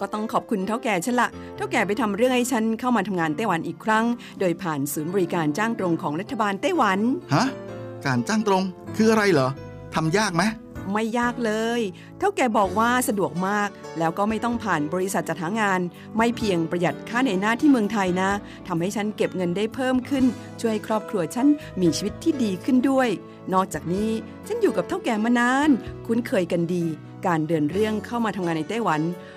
[0.00, 4.04] ก็ต้องขอบคุณเท่าแก่ฉันละเท่าแก่ไปทำเรื่องให้ฉันเข้ามาทำงานไต้หวันอีกครั้ง
[4.40, 6.98] โดยผ่านศูนย์บริการจ้างตรงของรัฐบาลไต้หวัน
[7.34, 7.46] ฮะ
[8.06, 8.62] การจ้างตรง
[8.96, 9.48] คืออะไรเหรอ
[9.94, 10.44] ทำยากไหม
[10.92, 11.80] ไม่ยากเลย
[12.18, 13.68] เท่าแก่บอกว่าสะดวกมาก
[13.98, 15.80] แล้วก็ไม่ต้องผ่านบริษัทจัดหางาน
[16.16, 18.30] ไม่เพียงประหยัดค่าในหน้าที่เมืองไทยนะ
[18.68, 20.24] ทำให้ฉันเก็บเงินได้เพิ่มขึ้น
[20.60, 21.46] ช่วยให้ครอบครัวฉัน
[21.80, 23.08] มีชีวิตที่ดีขึ้นด้วย
[23.54, 24.10] นอกจากนี้
[24.46, 25.70] ฉันอยู่กับเท่าแก่มานาน
[26.06, 26.84] คุ้นเคยกันดี
[27.26, 29.00] การเดินเรื่องเข้ามาทำงานในไต้หวัน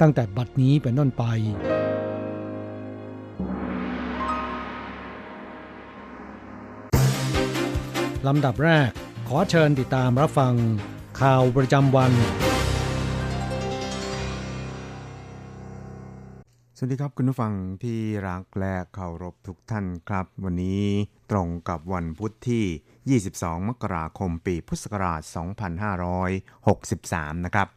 [0.00, 1.24] ตั้งแต่บัดนี้เป็นต้นไป
[8.26, 8.90] ลำดับแรก
[9.28, 10.54] ขอเชิญติดตามรับฟัง
[11.20, 12.12] ข่าวประจำวัน
[16.76, 20.84] สวัสดีครับคุณผู้ฟังที่รักและเคารพทุกท่านครับ วันนี้
[21.30, 25.22] ตรงกับวันพุธที่ 22 มกราคม ปีพุทธศักราช
[26.52, 27.68] 2563 นะครับ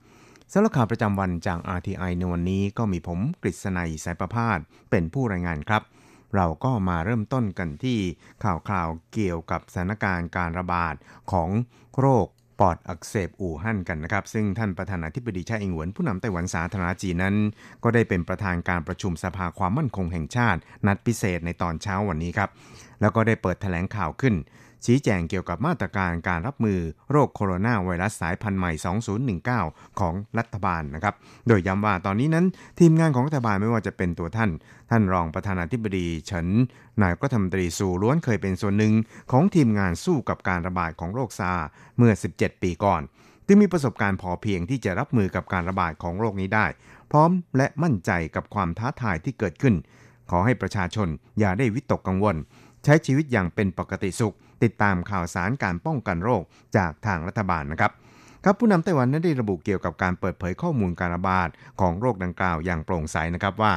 [0.51, 4.59] สำหรับข่าวประจำวันจาก RTI ในวันนี้ก็มีผมกฤษณัยสายประพาส
[4.89, 5.83] เป็นผู้รายงานครับ
[6.35, 7.99] เราก็มาเริ่มต้นกันที่
[8.43, 10.95] ข่าวคราวเกี่ยวกับสถานการณ์การระบาด
[11.31, 11.49] ของ
[11.99, 12.27] โรค
[12.59, 17.35] ปอดอักเสบอู่ฮั่นกันนะครับ ซึ่งท่านประธานาธิบดีชาอิงหวนผู้นำไต้หวันสาธารณจีนนั้น
[17.83, 22.49] ก็ได้เป็นประธานการประชุมสภาความมั่นคงแห่งชาติ นัดพิเศษในตอนเช้าวันนี้ครับ
[23.01, 24.35] แล้วก็ได้เปิดแถลงข่าวขึ้น
[24.85, 26.79] ชี้แจงเกี่ยวกับมาตรการการรับมือ
[27.11, 28.71] โรคโคโรนาไวรัสสายพันธุ์ใหม่
[29.55, 31.15] 2019 ของรัฐบาลนะครับ
[31.47, 32.45] โดยย้ำว่าตอนนี้นั้น
[32.79, 34.51] ทีมงานของรัฐบาลไม่ว่าจะเป็นตัวท่าน
[34.89, 36.47] ท่านรองประธานาธิบดีเฉิน
[37.01, 38.93] นายกรัฐมนตรีสูล้วนเคยเป็นส่วนหนึ่ง
[39.31, 43.01] ของทีมงานสู้กับการระบาดของโรคซาร์เมื่อ 17 ปีก่อน
[43.47, 46.65] จึงมีประสบการณ์พอเพียงที่จะรับมือกับการระบาดของโรคนี้ได้
[47.11, 49.75] พร้อมและมั่นใจกับความท้าทายที่เกิดขึ้น
[50.31, 51.07] ขอให้ประชาชน
[51.39, 52.35] อย่าได้วิตกกังวล
[52.83, 56.43] ใช้ชีวิตอย่างเป็นปกติสุข ติดตามข่าวสารการป้องกันโรค
[56.77, 57.91] จากทางรัฐบาลนะครับ
[58.43, 61.49] ครับผู้นำไต้หวันนั้นได้ระบุเกี่ยวกับการเปิดเผยข้อมูลการระบาด
[61.81, 63.73] ของโรคดังกล่าวอย่างโปร่งใสนะครับว่า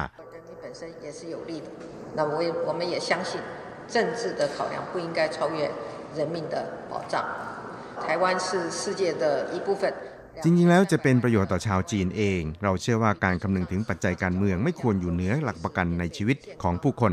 [10.43, 17.11] จริงๆ แล้วจะเป็นประโยชน์ต่อชาวจีนเอง เราเชื่อว่าการคำนึงถึงปัจจัยการเมืองไม่ควรอยู่เหนือหลักประกันในชีวิตของผู้คน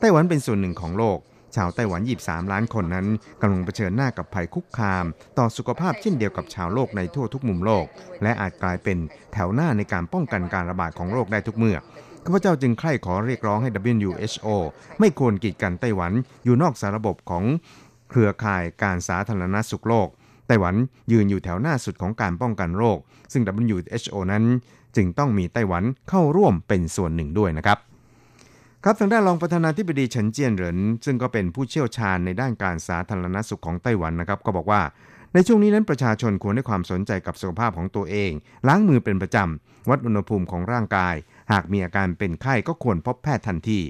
[0.00, 1.18] ไต้หวันเป็นส่วนหนึ่งของโลก
[1.54, 3.06] ชาวไต้หวัน 23 ล้านคนนั้น
[3.40, 5.04] กำลังเผชิญหน้ากับภัยคุกคาม
[5.38, 7.84] ต่อสุขภาพเช่นเดียวกับชาวโลกในทั่วทุกมุมโลก
[8.22, 8.98] และอาจกลายเป็น
[9.32, 11.76] แถวหน้าในการป้องกันการระบาดของโรคได้ทุกเมื่อ
[12.24, 14.48] ข้าพเจ้าจึงใคร่ขอเรียกร้องให้ WHO
[15.00, 16.12] ไม่ควรกีดกันไต้หวัน
[16.44, 17.44] อยู่นอกสาระบบของ
[18.10, 20.08] เครือข่ายการสาธารณสุขโลก
[20.46, 20.74] ไต้หวัน
[21.12, 22.98] ยืนอยู่แถวหน้าสุดของการป้องกันโรค
[23.32, 24.44] ซึ่ง WHO นั้น
[24.96, 27.78] จึงต้องมีไต้หวันเข้าร่วมเป็นส่วนหนึ่งด้วยนะครับ
[28.88, 34.82] ครับทางด้านรองประธานาธิบดีเฉินเจียนเหรินซึ่งก็เป็นผู้เชี่ยวชาญในด้านการสาธารณสุขของไต้หวันนะครับ ก็บอกว่า
[35.34, 38.32] ในช่วงนี้นั้นประชาชนควรให้ความสนใจกับสุขภาพของตัวเอง
[38.68, 41.14] ล้างมือเป็นประจำ วัดอุณหภูมิของร่างกาย
[41.52, 43.80] หากมีอาการเป็นไข้ก็ควรพบแพทย์ทันที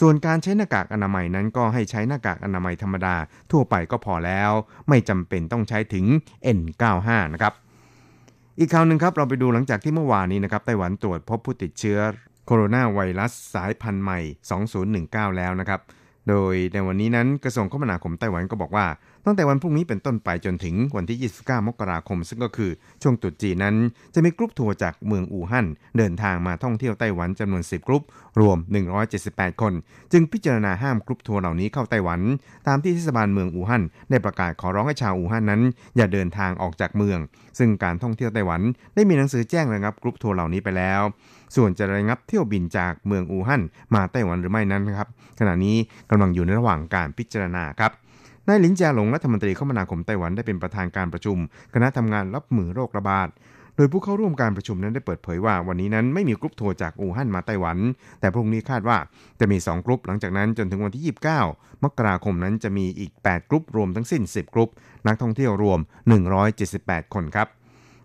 [0.00, 3.16] ส่วนการใช้หน้ากากอนามัยนั้นก็ให้ใช้หน้ากากอนามัยธรรมดา
[3.50, 4.50] ทั่วไปก็พอแล้ว
[4.88, 6.04] ไม่จำเป็นต้องใช้ถึง
[6.56, 7.52] N95 นะครับ
[8.58, 11.98] อีกข่าวหนึ่งครับเราไปดูหลังจากที่เมื่อวานนี้นะครับไต้หวันตรวจพบผู้ติดเชื้อ
[12.46, 14.20] โคโรนาไวรัสสายพันธุ์ใหม่
[14.78, 15.80] 2019 แล้วนะครับ
[16.28, 18.86] โดยในวันนี้นั้นกระทรวงคมนาคมไต้หวันก็บอกว่า
[19.24, 22.70] ตั้งแต่วันพรุ่งนี้เป็นต้นไปจนถึงวันที่ 29 มกราคม ซึ่งก็คือ
[23.02, 23.76] ช่วงตรุษจีนนั้น
[24.14, 25.66] จะมีกรุ๊ปทัวร์จากเมืองอู่ฮั่น
[25.98, 28.02] เดินทางมาท่องเที่ยวไต้หวันจำนวน 10 กรุ๊ป
[28.40, 28.58] รวม
[29.08, 29.72] 178 คน
[30.12, 32.20] จึงพิจารณาห้ามกรุ๊ปทัวร์เหล่านี้เข้าไต้หวัน
[32.68, 35.62] ตามที่เทศบาลเมืองอู่ฮั่นได้ประกาศขอร้องให้ชาวอู่ฮั่นนั้น
[35.96, 37.18] อย่าเดินทางออกจากเมือง
[37.58, 38.60] ซึ่งการท่องเที่ยวไต้หวัน
[38.94, 41.02] ได้มีหนังสือแจ้งระงับกรุ๊ปทัวร์เหล่านี้ไปแล้ว
[41.56, 43.62] ส่วนจะระงับเที่ยวบินจากเมืองอู่ฮั่น
[43.94, 45.08] มาไต้หวันหรือไม่นั้นนะครับ
[45.40, 45.76] ขณะนี้
[46.10, 47.92] กำลังอยู่ในระหว่างการพิจารณาครับ
[48.48, 51.36] นายหลินจาหลงรัฐมนตรีคมนาคมไต้หวันได้เป็นประธานการประชุม
[51.74, 53.28] คณะทำงานรับมือโรคระบาด
[53.76, 57.78] โดยผู้เข้าร่วมการประชุมนั้นได้เปิดเผยว่าวันนี้นั้นไม่มีกรุ๊ปทัวร์จากอู่ฮั่นมาไต้หวัน
[58.20, 58.96] แต่พรุ่งนี้คาดว่า
[59.40, 61.04] จะมี 2 กรุ๊ปหลังจากนั้นจนถึงวันที่
[61.44, 64.70] 29 มกราคมนั้นจะมีอีก 8 กรุ๊ปรวมทั้งสิ้น 10 กรุ๊ป
[65.06, 65.78] นักท่องเที่ยวรวม
[66.46, 67.48] 178 คนครับ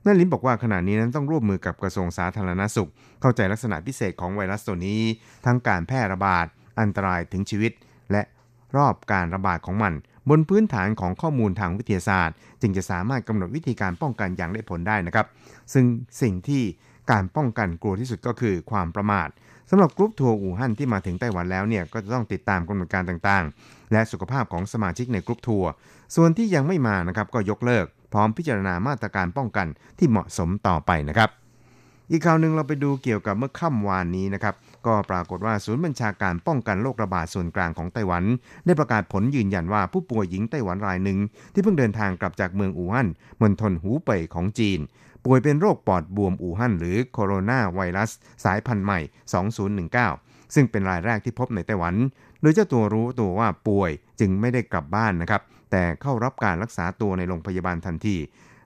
[0.06, 2.90] นายหลินบอกว่าขณะนี้นั้นต้องร่วมมือกับกระทรวงสาธารณสุข
[3.22, 5.01] เข้าใจลักษณะพิเศษของไวรัสตัวนี้
[5.46, 6.46] ทั้งการแพร่ระบาด
[6.80, 7.72] อันตรายถึงชีวิต
[8.12, 8.22] และ
[8.78, 9.94] รอบการระบาดของมัน
[10.30, 15.25] บนพื้นฐานของข้อมูลทางวิทยาศาสตร์ จึงจะสามารถกำหนดวิธีการป้องกันอย่างได้ผลได้นะครับ
[15.74, 15.86] ซึ่ง
[16.22, 16.63] สิ่งที่
[17.12, 19.30] การป้องกันกลัวที่สุดก็คือความประมาท
[19.69, 25.69] สำหรับกรุ๊ปทัวร์อู่ฮั่นที่มาถึงไต้หวันแล้วเนี่ยก็จะต้องติดตามกำหนดการต่างๆ และสุขภาพของสมาชิกในกรุ๊ปทัวร์
[26.16, 29.67] ส่วนที่ยังไม่มานะครับก็ยกเลิก พร้อมพิจารณามาตรการป้องกัน
[29.97, 31.29] ที่เหมาะสมต่อไปนะครับ
[32.11, 38.23] อีกข่าวหนึ่งเราไปดูเกี่ยวกับเมื่อค่ำวานนี้นะครับ ก็ปรากฏว่าศูนย์บัญชาการป้องกันโรคระบาดส่วนกลางของไต้หวัน
[38.66, 41.18] ได้ประกาศผลยืนยันว่าผู้ป่วยหญิงไต้หวันรายหนึ่ง
[41.54, 43.07] ที่เพิ่งเดินทางกลับจากเมืองอู่ฮั่น
[43.42, 44.80] มณฑลหูเป่ยของจีน
[45.25, 48.11] ป่วยเป็นโรคปอดบวมอู่ฮั่นหรือโคโรนาไวรัส
[48.44, 48.99] สายพันธุ์ใหม่
[49.97, 51.95] 2019 ซึ่งเป็นรายแรกที่พบในไต้หวัน
[52.42, 58.18] โดยเจ้าตัวรู้ตัวว่าป่วยจึงไม่ได้กลับบ้านนะครับ แต่เข้ารับการรักษาตัวในโรงพยาบาลทันที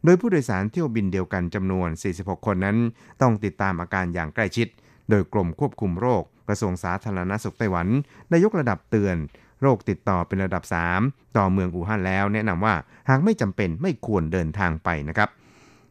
[0.06, 2.78] โดยผู้โดยสารเที่ยวบินเดียวกันจำนวน 46 คนนั้น
[3.22, 4.68] ต้องติดตามอาการอย่างใกล้ชิด
[5.10, 7.88] โดยกรมควบคุมโรคกระทรวงสาธารณสุขไต้หวัน
[8.30, 9.16] ได้ยกระดับเตือน
[9.62, 10.64] โรคติดต่อเป็นระดับ
[11.00, 12.76] 3 ต่อเมืองอู่ฮั่นแล้ว แนะนำว่า
[13.10, 15.30] หากไม่จำเป็นไม่ควรเดินทางไปนะครับ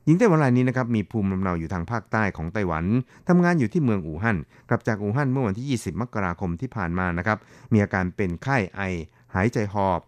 [0.04, 2.84] หญิงไต้หวันรายนี้นะครับมีภูมิลำเนาอยู่ทางภาคใต้ของไต้หวัน
[3.28, 4.36] ทำงานอยู่ที่เมืองอู่ฮั่น
[4.68, 7.38] กลับจากอู่ฮั่นเมื่อวันที่ 20 มกราคมที่ผ่านมานะครับ
[7.72, 8.80] มีอาการเป็นไข้ไอ
[9.34, 10.00] หายใจหอบ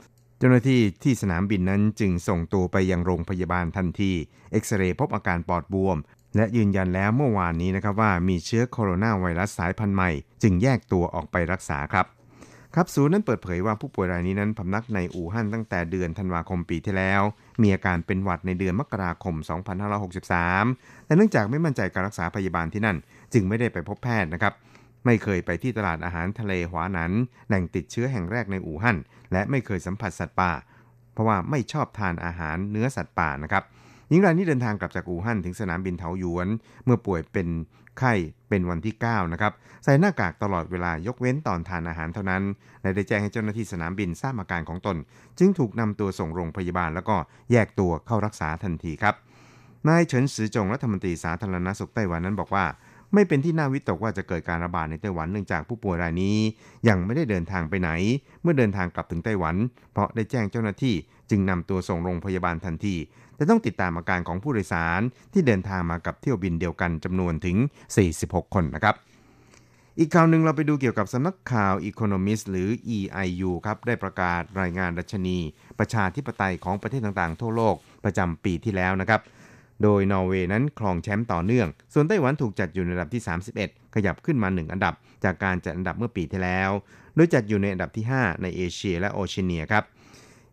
[0.46, 4.12] จ้าหน้าที่ที่สนามบินนั้นจึงส่งตัวไปยังโรงพยาบาลทันที
[4.52, 5.96] เอ็กซเรย์พบอาการปอดบวม
[6.36, 10.10] และยืนยันแล้วเมื่อวานนี้นะครับว่ามีเชื้อโคโรนาไวรัสสายพันธุ์ใหม่
[10.42, 12.06] จึงแยกตัวออกไปรักษาครับ
[12.74, 17.22] ครับศูนย์นั้นเปิดเผยว่าผู้ป่วยรายนี้นั้นพำนักในอู่ฮั่นตั้งแต่เดือนธันวาคมปีที่แล้ว
[17.62, 19.34] มีอาการเป็นหวัดในเดือนมกราคม
[20.00, 22.96] 2563 แต่เนื่องจากไม่มั่นใจการรักษาพยาบาลที่นั่น
[23.32, 24.54] จึงไม่ได้ไปพบแพทย์นะครับ
[25.04, 27.12] ไม่เคยไปที่ตลาดอาหารทะเลหวานัน
[27.48, 28.96] แหล่งติดเชื้อแห่งแรกในอู่ฮั่น
[29.32, 30.52] และไม่เคยสัมผัสสัตว์ป่า
[31.12, 33.62] เพราะว่าไม่ชอบทานอาหารเนื้อสัตว์ป่านะครับ
[34.08, 36.48] หญิงรายนี้เดินทางกลับจากอู่ฮั่นถึงสนามบินเถาหยวน
[36.84, 37.48] เมื่อป่วยเป็น
[37.98, 38.12] ไข้
[38.48, 39.52] เป็นวันที่ 9 นะครับ
[39.84, 42.42] ใส่หน้ากากตลอดเวลายกเว้นตอนทานอาหารเท่านั้น
[42.82, 44.96] และได้แจ้งให้เจ้าหน้าที่สนามบินทราบอาการของตน
[45.38, 47.16] จึงถูกนำตัวส่งโรงพยาบาลแล้วก็
[47.52, 49.14] แยกตัวเข้ารักษาทันทีครับ
[49.88, 52.64] นายเฉินซือจงรัฐมนตรีสาธารณสุขไต้หวันนั้นบอกว่า
[53.14, 56.36] ไม่เป็นที่น่าวิตกว่าจะเกิดการระบาดในไต้หวันเนื่องจากผู้ป่วยรายนี้
[56.88, 57.90] ยังไม่ได้เดินทางไปไหน
[58.42, 59.56] เมื่อเดินทางกลับถึงไต้หวัน
[59.92, 60.94] เพราะได้แจ้งเจ้าหน้าที่
[61.30, 62.96] จึงนำตัวส่งโรงพยาบาลทันที
[63.36, 65.00] แต่ต้องติดตามอาการของผู้โดยสาร
[65.32, 67.56] ที่เดินทางมากับเที่ยวบินเดียวกันจำนวนถึง
[68.06, 68.94] 46 คนนะครับ
[69.98, 75.38] อีกข่าวหนึ่งเราไปดูเกี่ยวกับสำนักข่าว Economist หรือ EIU ครับ ได้ประกาศรายงานดัชนี
[75.78, 79.20] ประชาธิปไตยของประเทศต่างๆ ทั่วโลกประจำปีที่แล้วนะครับ
[79.82, 83.22] โดยนอร์เวย์นั้นครองแชมป์ต่อเนื่อง ส่วนไต้หวันถูกจัดอยู่ในอันดับที่
[83.58, 86.70] 31 ขยับขึ้นมา 1 อันดับ จากการจัดอันดับเมื่อปีที่แล้ว
[87.14, 89.84] โดยจัดอยู่ในอันดับที่ 5 ในเอเชียและโอเชียเนียครับ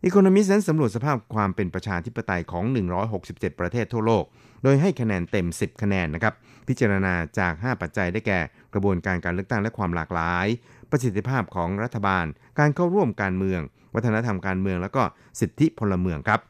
[0.04, 2.64] อีโคโนมิสนั้นสำรวจสภาพความเป็นประชาธิปไตยของ
[3.12, 4.24] 167 ประเทศทั่วโลก
[4.62, 6.34] โดยให้คะแนนเต็ม 10 คะแนนนะครับ
[6.68, 8.40] พิจารณาจาก 5 ปัจจัยได้แก่
[8.74, 10.46] กระบวนการการเลือกตั้งและความหลากหลาย
[10.90, 12.24] ประสิทธิภาพของรัฐบาล
[12.58, 13.60] การเข้าร่วมการเมือง
[13.94, 15.02] วัฒนธรรมการเมือง และก็
[15.40, 16.40] สิทธิพลเมืองครับ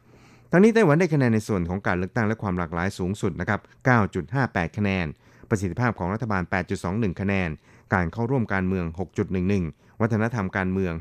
[0.55, 3.59] ทั้งนี้ไต้หวันได้คะแนนในส่วนของการเลือกตั้งและความหลากหลายสูงสุดนะครับ
[4.17, 5.05] 9.58 คะแนน
[5.49, 6.43] ประสิทธิภาพของรัฐบาล
[6.81, 7.49] 8.21 คะแนน
[7.93, 8.85] การเข้าร่วมการเมือง
[9.43, 10.93] 6.11 วัฒนธรรมการเมือง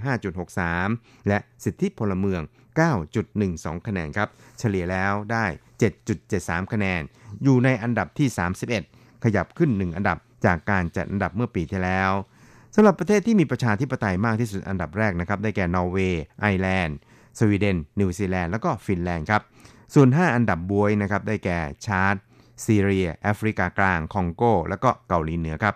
[0.61, 2.41] 5.63 และสิทธิพลเมือง
[3.15, 4.29] 9.12 คะแนนครับ
[4.59, 5.45] เฉลี่ยแล้วได้
[6.09, 7.01] 7.73 คะแนน
[7.43, 8.29] อยู่ในอันดับที่
[8.77, 12.13] 31 ขยับขึ้น 1 อันดับจากการจัดอันดับเมื่อปีที่แล้ว
[12.75, 16.99] สำหรับประเทศที่มีประชาธิปไตยมากที่สุดอันดับแรกนะครับ ได้แก่นอร์เวย์ไอร์แลนด์
[17.39, 19.43] สวีเดน นิวซีแลนด์ แล้วก็ฟินแลนด์ครับ
[19.95, 22.17] ส่วน 5 อันดับบ๊วยนะครับได้แก่ชาร์ต
[22.67, 25.75] ซีเรีย แอฟริกากลาง คองโก แล้วก็เกาหลีเหนือครับ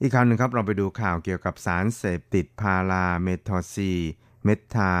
[0.00, 3.92] อีกข่าวหนึ่งครับ เราไปดูข่าวเกี่ยวกับสารเสพติดพาราเมทอกซี
[4.44, 4.92] เมทแอม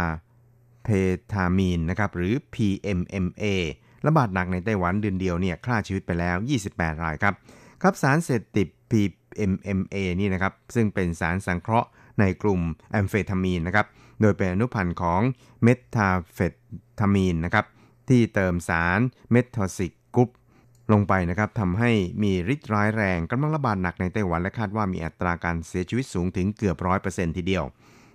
[0.84, 0.88] เฟ
[1.32, 3.44] ตามีนนะครับหรือ PMMA
[4.06, 6.36] ระบาดหนักในไต้หวันเดือนเดียวเนี่ยฆ่าชีวิตไปแล้ว
[6.70, 7.34] 28 รายครับ
[7.82, 11.88] ครับสารเสพติด PMMA นี่นะครับซึ่งเป็นสารสังเคราะห์
[12.20, 12.60] ในกลุ่ม
[12.92, 13.86] แอมเฟตามีนนะครับ
[14.20, 15.20] โดยเป็นอนุพันธ์ของ
[15.62, 16.38] เมทแอมเฟ
[16.98, 17.66] ตามีนนะครับ
[18.08, 19.00] ที่เติมสาร
[19.30, 20.30] methoxy group
[20.92, 21.90] ลงไปนะครับทำให้
[22.22, 27.64] มีฤทธิ์ร้ายแรงกำลังระบาดหนักในไต้หวันและคาดว่ามีอัตราการเสียชีวิตสูงถึงเกือบร้อยเปอร์เซ็นต์ทีเดียว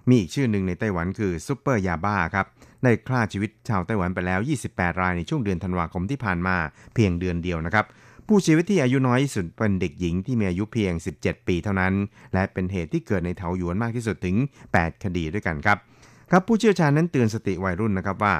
[0.07, 2.47] มีอีกชื่อหนึ่งในไต้หวันคือซูเปอร์ยาบ้าครับ
[2.83, 4.39] ได้ฆ่าชีวิตชาวไต้หวันไปแล้ว
[4.69, 6.55] 28 รายในช่วงเดือนธันวาคมที่ผ่านมา
[6.93, 7.85] เพียงเดือนเดียวนะครับ
[8.27, 11.93] ผู้เสียชีวิตที่อายุน้อยที่สุดเป็นเด็กหญิงที่มีอายุเพียง 17 ปีเท่านั้น
[12.33, 14.35] และเป็นเหตุที่เกิดในเถาหยวนมากที่สุดถึง
[14.71, 15.77] 8 คดีด้วยกันครับ
[16.29, 18.35] ครับผู้เชี่ยวชาญนั้นเตือนสติวัยรุ่นนะครับว่า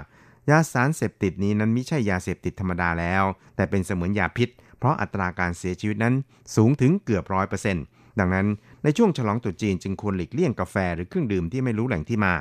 [0.50, 3.24] ยาสารเสพติดนี้นั้นไม่ใช่ยาเสพติดธรรมดาแล้ว
[3.56, 6.14] แต่เป็นเสมือนยาพิษ เพราะอัตราการเสียชีวิตนั้น
[6.56, 7.84] สูงถึงเกือบร้อยเปอร์เซ็นต์
[8.20, 8.48] ดังนั้น
[8.84, 12.34] ในช่วงฉลองตรุษจีนจึงควรหลีกเลี่ยงกาแฟหรือเครื่องดื่มที่ไม่รู้แหล่งที่มา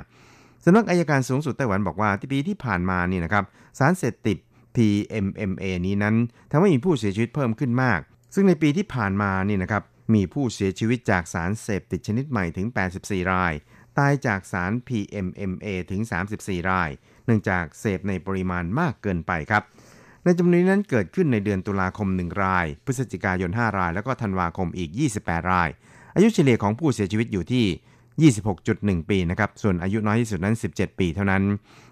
[0.64, 3.44] สำนักอายการสูงสุดไต้หวันบอกว่าที่ปีที่ผ่านมานี่นะครับ
[3.78, 4.36] สารเสพติด
[4.76, 6.16] PMMA นี้นั้น
[6.50, 8.00] ทำให้มีผู้เสียชีวิตเพิ่มขึ้นมาก
[8.34, 9.82] ซึ่งในปีที่ผ่านมานี่นะครับ
[10.14, 12.66] มีผู้เสียชีวิตจากสารเสพติดชนิดใหม่ถึง
[12.98, 13.52] 84 ราย
[13.98, 16.00] ตายจากสาร PMMA ถึง
[16.34, 16.90] 34 ราย
[17.24, 19.62] เนื่องจากเสพในปริมาณมากเกินไปครับ
[20.24, 25.68] ในจำนวนนั้นเกิดขึ้นในเดือนตุลาคม 1 ราย พฤศจิกายน 5 ราย แล้วก็ธันวาคมอีก 28 ราย
[26.14, 31.42] อายุเฉลี่ยของผู้เสียชีวิตอยู่ที่ 26.1 ปีนะครับ ส่วนอายุน้อยที่สุดนั้น 17 ปีเท่านั้น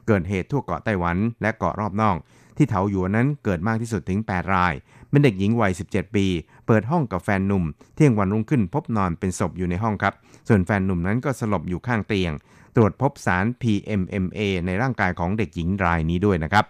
[0.06, 2.16] เกิดเหตุทั่วเกาะไต้หวันและเกาะรอบนอก
[2.58, 4.74] ที่เถาหยวนนั้นเกิดมากที่สุดถึง 8 ราย
[5.10, 6.26] เป็นเด็กหญิงวัย 17 ปี
[6.66, 10.14] เปิดห้องกับแฟนหนุ่ม เที่ยงวันรุ่งขึ้นพบนอนเป็นศพอยู่ในห้องครับ
[10.48, 12.32] ส่วนแฟนหนุ่มนั้นก็สลบอยู่ข้างเตียง
[12.76, 16.64] ตรวจพบสาร PMMA ในร่างกายของเด็กหญิงรายนี้ด้วยนะครับ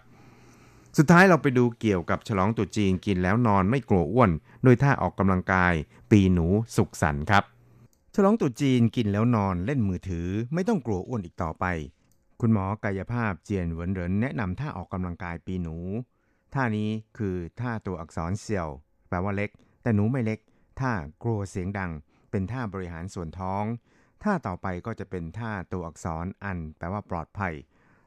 [0.97, 4.31] สุดท้ายเราไปดูเกี่ยวกับฉลองตุจีนกินแล้วนอนไม่กลัวอ้วน
[4.65, 5.75] โดยท่าออกกำลังกาย
[6.11, 7.45] ปีหนูสุขสันต์ครับ
[8.15, 11.65] ฉลองตุจีนกินแล้วนอนเล่นมือถือไม่ต้องกลัวอ้วนอีกต่อไป
[12.43, 15.77] คุณหมอกายภาพเจียนเหวินเหรินแนะนำท่าออกกำลังกายปีหนู
[16.55, 18.69] ท่านี้คือท่าตัวอักษรเสี่ยว
[19.09, 19.51] แปลว่าเล็ก
[19.83, 20.39] แต่หนูไม่เล็ก
[20.81, 20.93] ท่า
[21.23, 21.93] กลัวเสียงดัง
[22.31, 23.65] เป็นท่าบริหารส่วนท้อง
[24.23, 27.55] ท่าต่อไปก็จะเป็นท่าตัวอักษรอัน แปลว่าปลอดภัย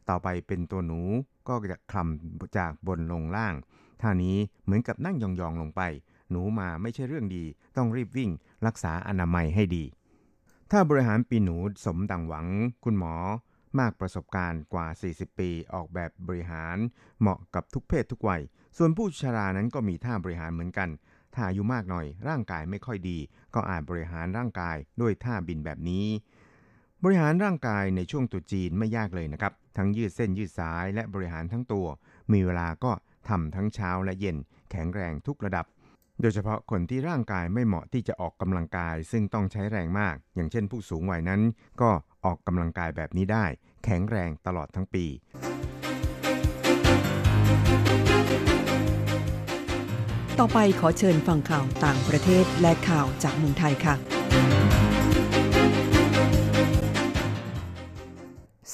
[0.09, 1.01] ต่อไปเป็นตัวหนู
[1.47, 3.55] ก็จะคลำจากบนลงล่าง
[4.01, 5.81] ท่านี้เหมือนกับนั่งยองๆลงไป
[6.29, 7.43] หนูมาไม่ใช่เรื่องดี
[7.77, 8.29] ต้องรีบวิ่ง
[8.65, 9.83] รักษาอนามัยให้ดี
[10.71, 12.47] ถ้าบริหารปีหนูสมดังหวัง
[12.83, 13.13] คุณหมอ
[13.79, 16.77] มากประสบการณ์กว่า 40 ปีออกแบบบริหาร
[17.19, 18.41] เหมาะกับทุกเพศทุกวัย
[18.77, 20.89] ส่วนผู้ชรานั้นก็มีท่าบริหารเหมือนกัน
[21.33, 23.17] ถ้าอายุมากหน่อย ร่างกายไม่ค่อยดี
[23.55, 26.05] ก็อาจบริหารร่างกายด้วยท่าบินแบบนี้
[27.03, 31.87] บริหารร่างกายในช่วงตุจีนไม่ยากเลยนะครับ ทั้งยืดเส้นยืดสายและบริหารทั้งตัว
[32.31, 32.91] มีเวลาก็
[33.29, 34.37] ทำทั้งเช้าและเย็น
[34.71, 35.65] แข็งแรงทุกระดับ
[36.21, 41.41] โดยเฉพาะคนที่ร่างกายไม่เหมาะที่จะออกกำลังกาย ซึ่งต้องใช้แรงมาก อย่างเช่นผู้สูงวัยนั้น
[41.81, 41.89] ก็
[42.25, 43.45] ออกกำลังกายแบบนี้ได้
[43.83, 45.05] แข็งแรงตลอดทั้งปี
[50.39, 53.95] ต่อไปขอเชิญฟังข่าวต่างประเทศและข่าวจากเมืองไทยค่ะ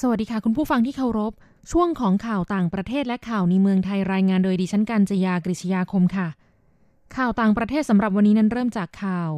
[0.00, 1.32] สวัสดีค่ะคุณผู้ฟังที่เคารพ
[1.72, 6.28] ช่วงของข่าวต่างประเทศและข่าวในเมืองไทยรายงานโดยดิฉันกัญจยากริชยาคมค่ะ
[7.16, 9.30] ข่าวต่างประเทศสำหรับวันนี้นั้นเริ่มจากข่าว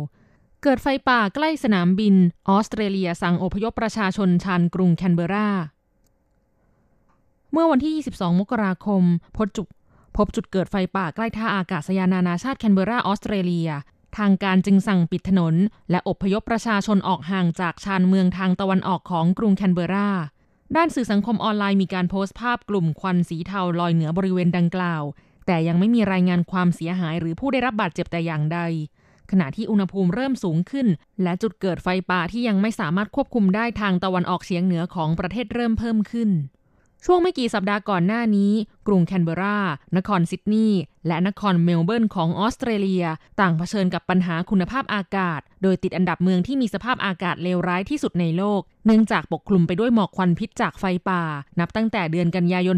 [0.63, 2.15] เกิดไฟป่าใกล้สนามบิน
[2.49, 5.51] ออสเตรเลียสั่งอพยพประชาชนชานกรุงแคนเบรา
[7.53, 9.03] เมื่อวันที่ 22 มกราคม
[9.37, 9.67] พบจุด
[10.17, 13.71] พบจุดเกิดไฟป่าใกล้ท่าอากาศยานนานาชาติแคนเบราออสเตรเลีย
[14.19, 15.55] ทางการจึงสั่งปิดถนน
[15.91, 20.11] และอพยพประชาชนออกห่างจากชานเมืองทางตะวันออกของกรุงแคนเบรา
[20.77, 25.03] ด้านสื่อสังคมออนไลน์มีการโพสต์ภาพกลุ่มควันสีเทาลอยเหนือบริเวณดังกล่าว
[25.47, 28.61] แต่ยังไม่มีรายงานความเสียหายหรือผู้ได้รับบาดเจ็บแต่อย่างใด
[29.31, 30.87] ขณะที่อุณหภูมิเริ่มสูงขึ้น
[31.23, 36.31] และจุดเกิดไฟป่าที่ยังไม่สามารถควบคุมได้ทางตะวันออกเฉียงเหนือของประเทศเริ่มเพิ่มขึ้น
[37.07, 38.53] ช่วงไม่กี่สัปดาห์ก่อนหน้านี้
[38.87, 39.59] กรุงแคนเบรา
[39.97, 43.05] นครซิดนีย์และนครเมลเบิร์นของออสเตรเลีย
[43.41, 51.23] ต่างเผชิญกับปัญหาคุณภาพอากาศ โดยติดอันดับเมืองที่มีสภาพอากาศเลวร้ายที่สุดในโลก เนื่องจากปกคลุมไปด้วยหมอกควันพิษจากไฟป่า
[51.61, 52.77] นับตั้งแต่เดือนกันยายน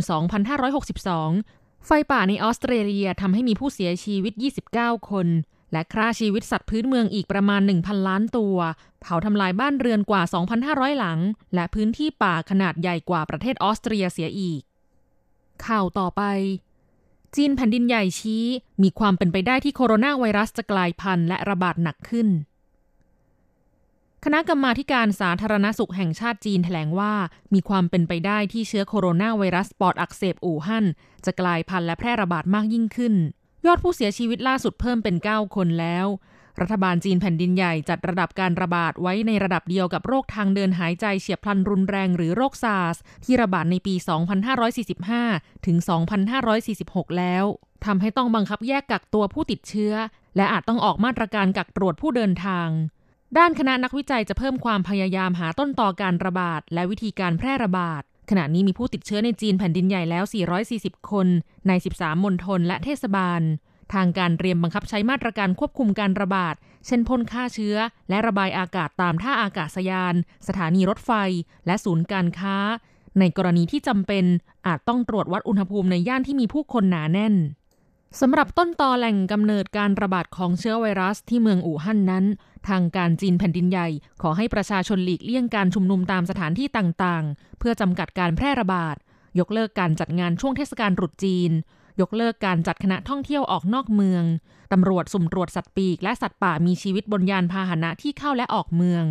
[0.72, 4.32] 2562ไฟป่าในออสเตรเลียทำให้มีผู้เสียชีวิต
[4.72, 5.26] 29 คน
[5.72, 8.56] และฆ่าชีวิตสัตว์พื้นเมืองอีกประมาณ 1,000 ล้านตัว
[9.00, 10.22] เผาทำลายบ้านเรือนกว่า
[10.60, 11.18] 2,500 หลัง
[11.54, 14.60] และพื้นที่ป่าขนาดใหญ่กว่าประเทศออสเตรียเสียอีก
[15.66, 16.22] ข่าวต่อไป
[17.36, 18.44] จีนแผ่นดินใหญ่ชี้
[18.82, 22.28] มีความเป็นไปได้ที่โคโรนาไวรัสจะกลายพันธุ์และระบาดหนักขึ้น
[24.24, 27.12] คณะกรรมาการสาธารณสุขแห่งชาติจีนแถลงว่า
[27.54, 30.84] มีความเป็นไปได้ที่เชื้อโคโรนาไวรัสปอดอักเสบอู่ฮั่น
[31.24, 33.14] จะกลายพันธุ์และแพร่ระบาดมากยิ่งขึ้น
[33.66, 36.06] ยอดผู้เสียชีวิตล่าสุดเพิ่มเป็น 9 คนแล้ว
[36.60, 43.94] รัฐบาลจีนแผ่นดินใหญ่จัดระดับการระบาดไว้ในระดับเดียวกับโรคทางเดินหายใจเฉียบพลันรุนแรงหรือโรคซาร์สที่ระบาดในปี
[44.80, 45.76] 2545 ถึง
[46.52, 47.44] 2546 แล้ว
[47.84, 49.94] ทำให้ต้องบังคับแยกกักตัวผู้ติดเชื้อ
[50.36, 52.68] และอาจต้องออกมาตรการกักตรวจผู้เดินทาง
[53.38, 60.24] ด้านคณะนักวิจัยจะเพิ่มความพยายามหาต้นต่อการระบาด และวิธีการแพร่ระบาด ขณะนี้มีผู้ติดเชื้อในจีนแผ่นดินใหญ่แล้ว
[60.66, 61.26] 440 คน
[61.68, 63.40] ใน 13 มณฑลและเทศบาล
[63.94, 66.54] ทางการเตรียมบังคับใช้มาตรการควบคุมการระบาด
[66.86, 67.76] เช่นพ่นฆ่าเชื้อ
[68.08, 70.14] และระบายอากาศตามท่าอากาศยาน
[70.48, 71.10] สถานีรถไฟ
[71.66, 72.56] และศูนย์การค้า
[73.18, 74.24] ในกรณีที่จำเป็น
[74.66, 77.34] อาจต้องตรวจวัดอุณหภูมิในย่านที่มีผู้คนหนาแน่น
[78.20, 82.24] สำหรับต้นตอแหล่งกำเนิดการระบาดของเชื้อไวรัสที่เมืองอู่ฮั่นนั้น
[82.68, 83.88] ทางการจีนแผ่นดินใหญ่
[84.22, 88.96] ขอให้ประชาชนหลีกเลี่ยงการชุมนุมตามสถานที่ต่างๆ เพื่อจำกัดการแพร่ระบาด
[89.38, 91.50] ยกเลิกการจัดงานช่วงเทศกาลตรุษจีน
[92.00, 94.24] ยกเลิกการจัดคณะท่องเที่ยวออกนอกเมือง
[94.72, 99.04] ตำรวจสุ่มตรวจสัตว์ปีกและสัตว์ป่ามีชีวิตบนยานพาหนะที่เข้าและออกเมือง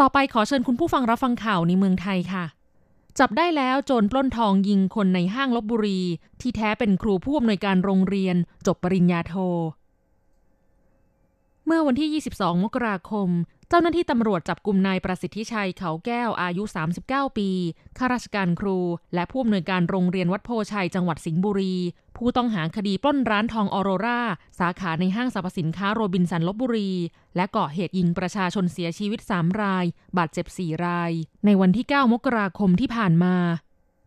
[0.00, 2.44] ต่อไปขอเชิญคุณผู้ฟังรับฟังข่าวในเมืองไทยค่ะ
[3.18, 6.00] จับได้แล้วโจรปล้นทองยิงคนในห้างลบบุรี
[6.40, 9.34] ที่แท้เป็นครูผู้อำนวยการโรงเรียน จบปริญญาโท
[11.66, 13.28] เมื่อวันที่ 22 มกราคม
[13.76, 16.62] จ้าหน้าที่ตำรวจจับกลุ่มนายประสิทธิชัยเขาแก้วอายุ
[17.00, 17.48] 39 ปี
[17.98, 18.78] ข้าราชการครู
[19.14, 21.74] และผู้อำนวยการโรงเรียนวัดโพชัยจังหวัดสิงห์บุรี
[22.16, 24.20] ผู้ต้องหาคดีปล้นร้านทองออโรรา
[24.58, 26.92] สาขาในห้างสรรพสินค้าโรบินสันลบบุรี
[27.36, 29.84] และก่อเหตุยิงประชาชนเสียชีวิต 3 ราย
[30.18, 31.12] บาดเจ็บ 4 ราย
[31.46, 33.36] ในวันที่ 9 มกราคมที่ผ่านมา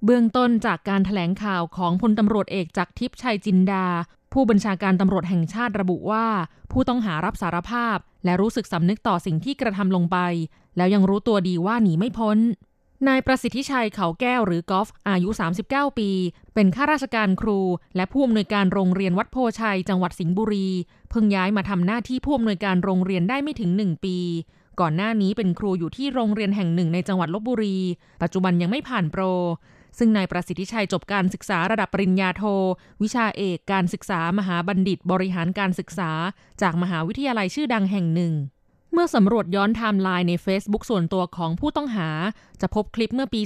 [0.05, 3.85] เบื้องต้นจากการถแถลงข่าวของพลตำรวจเอกจักรทิพย์ชัยจินดา
[4.33, 6.25] ผู้บัญชาการตำรวจแห่งชาติระบุว่า
[6.71, 10.17] ผู้ต้องหารับสารภาพ และรู้สึกสำนึกต่อสิ่งที่กระทำลงไป
[10.77, 12.37] แล้วยังรู้ตัวดีว่าหนีไม่พ้น
[13.07, 15.29] นายประสิทธิชัยเขาแก้วหรือกอล์ฟอายุ
[15.63, 16.09] 39 ปี
[16.53, 17.59] เป็นข้าราชการครู
[17.95, 20.67] และผู้อำนวยการโรงเรียนวัดโพชัย จังหวัดสิงห์บุรี
[21.09, 24.17] เพิ่งย้ายมาทำหน้าที่ผู้อำนวยการโรงเรียนได้ไม่ถึง 1 ปี
[24.79, 27.77] ก่อนหน้านี้เป็นครูอยู่ที่โรงเรียนแห่งหนึ่งในจังหวัดลบบุรี
[28.21, 29.23] ปัจจุบันยังไม่ผ่านโปร
[29.97, 32.43] ซึ่งนายประสิทธิชัยจบการศึกษาระดับปริญญาโท
[33.01, 36.11] วิชาเอกการศึกษามหาบัณฑิตบริหารการศึกษา
[36.61, 38.33] จากมหาวิทยาลัยชื่อดังแห่งหนึ่ง
[38.91, 42.09] เมื่อสำรวจย้อนไทม์ไลน์ใน Facebook ส่วนตัวของผู้ต้องหา
[42.61, 43.41] จะพบคลิปเมื่อปี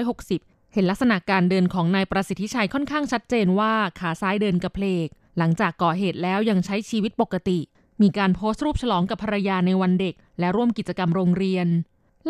[0.00, 7.58] 2560 เห็นลักษณะการเดินของนายประสิทธิชัยค่อนข้างชัดเจนว่าขาซ้ายเดินกระเพลก หลังจากก่อเหตุแล้วยังใช้ชีวิตปกติ
[8.02, 11.66] มีการโพสต์รูปฉลองกับภรรยาในวันเด็ก และร่วมกิจกรรมโรงเรียน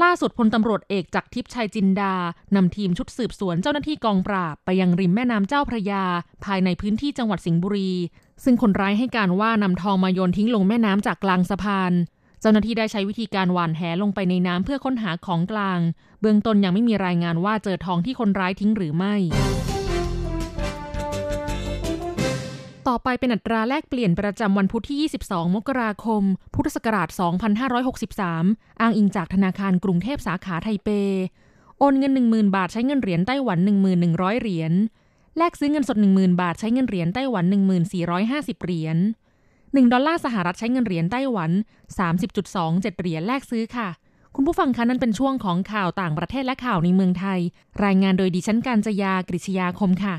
[0.02, 2.14] ล่าสุดพลตำรวจเอกจักรทิพย์ชัยจินดา
[2.56, 6.04] นำทีมชุดสืบสวนเจ้าหน้าที่กองปราบ ไปยังริมแม่น้ำเจ้าพระยา
[6.44, 7.92] ภายในพื้นที่จังหวัดสิงห์บุรี
[8.44, 11.92] ซึ่งคนร้ายให้การว่านำทองมาโยนทิ้งลงแม่น้ำจากกลางสะพาน
[12.40, 15.80] เจ้าหน้าที่ได้ใช้วิธีการหว่านแหลงไปในน้ำเพื่อค้นหาของกลาง
[16.20, 19.14] เบื้องต้นยังไม่มีรายงานว่าเจอทองที่คนร้ายทิ้งหรือไม่
[22.88, 26.22] ต่อไปเป็นอัตราแลกเปลี่ยนประจำวันพุธที่ 22 มกราคม
[26.55, 27.09] พุทธศักราช
[27.94, 30.88] 2563 อ้างอิงจากธนาคารกรุงเทพสาขาไทเป
[31.79, 33.59] โอนเงิน 10,000 บาทใช้เงินเหรียญไต้หวัน
[34.01, 34.72] 1,100 เหรียญ
[35.37, 37.44] แลกซื้อเงินสด 10,000 บาทใช้เงินเหรียญไต้หวัน
[38.05, 38.96] 1450 เหรียญ
[39.44, 41.51] 1 ดอลลาร์สหรัฐใช้เงินเหรียญไต้หวัน
[42.25, 43.88] 30.27 เหรียญแลกซื้อค่ะ
[44.35, 47.40] คุณผู้ฟังคะนั่นเป็นช่วงของข่าวต่างประเทศและข่าวในเมืองไทย
[47.85, 50.16] รายงานโดยดิฉันการจยากริชยาคมค่ะ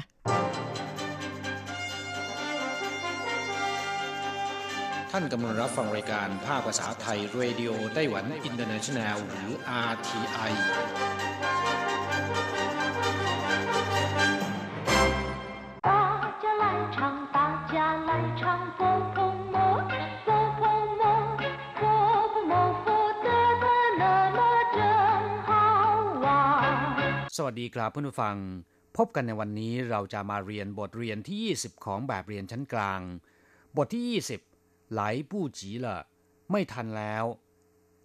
[5.11, 9.51] ท่านกำลังรับฟังรายการภาคภาษาไทย Radio Taiwan Internationalหรือ
[9.91, 10.51] RTI
[27.37, 28.35] สวัสดีครับเพื่อนผู้ฟัง
[28.97, 33.01] พบกันในวันนี้เราจะมาเรียนบทเรียนที่ 20 ของแบบเรียนชั้นกลาง
[33.77, 34.56] บทที่ 20
[34.92, 35.98] ไหลปู้จีละ
[36.50, 37.24] ไม่ทันแล้ว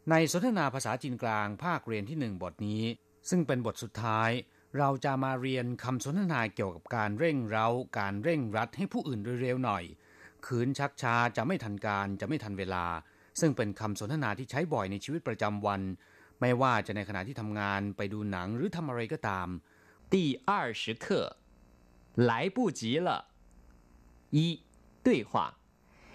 [0.10, 2.84] ในสนทนาภาษาจีนกลางภาคเรียนที่หนึ่งบทนี้
[3.30, 4.32] ซึ่งเป็นบทสุดท้าย
[4.78, 7.68] เราจะมาเรียนคำสนทนาเกี่ยวกับการเร่งเร้า
[8.00, 9.84] การเร่งรัดให้ผู้อื่นเร็วๆหน่อย
[10.46, 12.86] ขืนชักช้าจะไม่ทันการจะไม่ทันเวลา
[13.40, 15.82] ซึ่งเป็นคำสนทนาที่ใช้บ่อยในชีวิตประจำวัน
[16.42, 19.48] ไม่ว่าจะในขณะที่ทำงานไปดูหนังหรือทำอะไรก็ตาม
[20.14, 20.16] 第
[20.50, 21.06] 二十课，
[22.30, 23.10] 来不及了。
[24.38, 24.40] 一
[25.06, 25.34] 对话，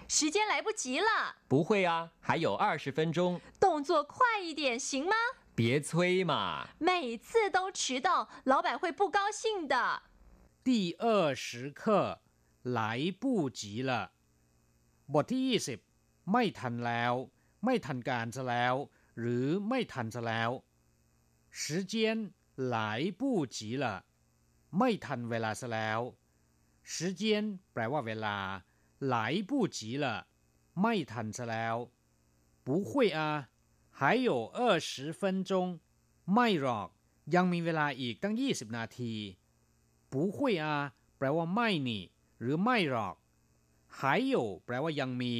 [0.07, 5.15] 时间来不及了，不会啊，还有二十分钟，动作快一点行吗？
[5.55, 6.67] 别催嘛。
[6.79, 10.03] 每次都迟到，老板会不高兴的。
[10.63, 12.21] 第二十课
[12.63, 14.11] 来不及了
[15.07, 15.79] บทที่ 20
[16.31, 17.13] ไม่ทันแล้ว
[17.65, 18.75] ไม่ทันการซะแล้ว
[19.19, 20.51] หรือไม่ทันซะแล้ว
[21.61, 21.93] 时间
[22.73, 22.75] 来
[23.19, 23.21] 不
[23.55, 23.85] 及了
[24.77, 25.99] ไม่ทันเวลาซะแล้ว
[26.93, 27.23] 时间
[27.73, 28.37] แปลว่าเวลา
[29.13, 30.05] 来不及了
[30.81, 31.75] ไม่ทันซะแล้ว
[32.65, 33.49] 不会啊
[33.99, 35.79] 还有二十分钟
[36.33, 36.89] ไม่หรอก
[37.35, 39.13] ยังมีเวลาอีกตั้ง 20 นาที
[40.11, 40.65] 不会啊
[41.17, 42.03] แปลว่าไม่นี่
[42.39, 43.15] หรือไม่หรอก
[43.99, 45.35] 还有แปลว่ายังมี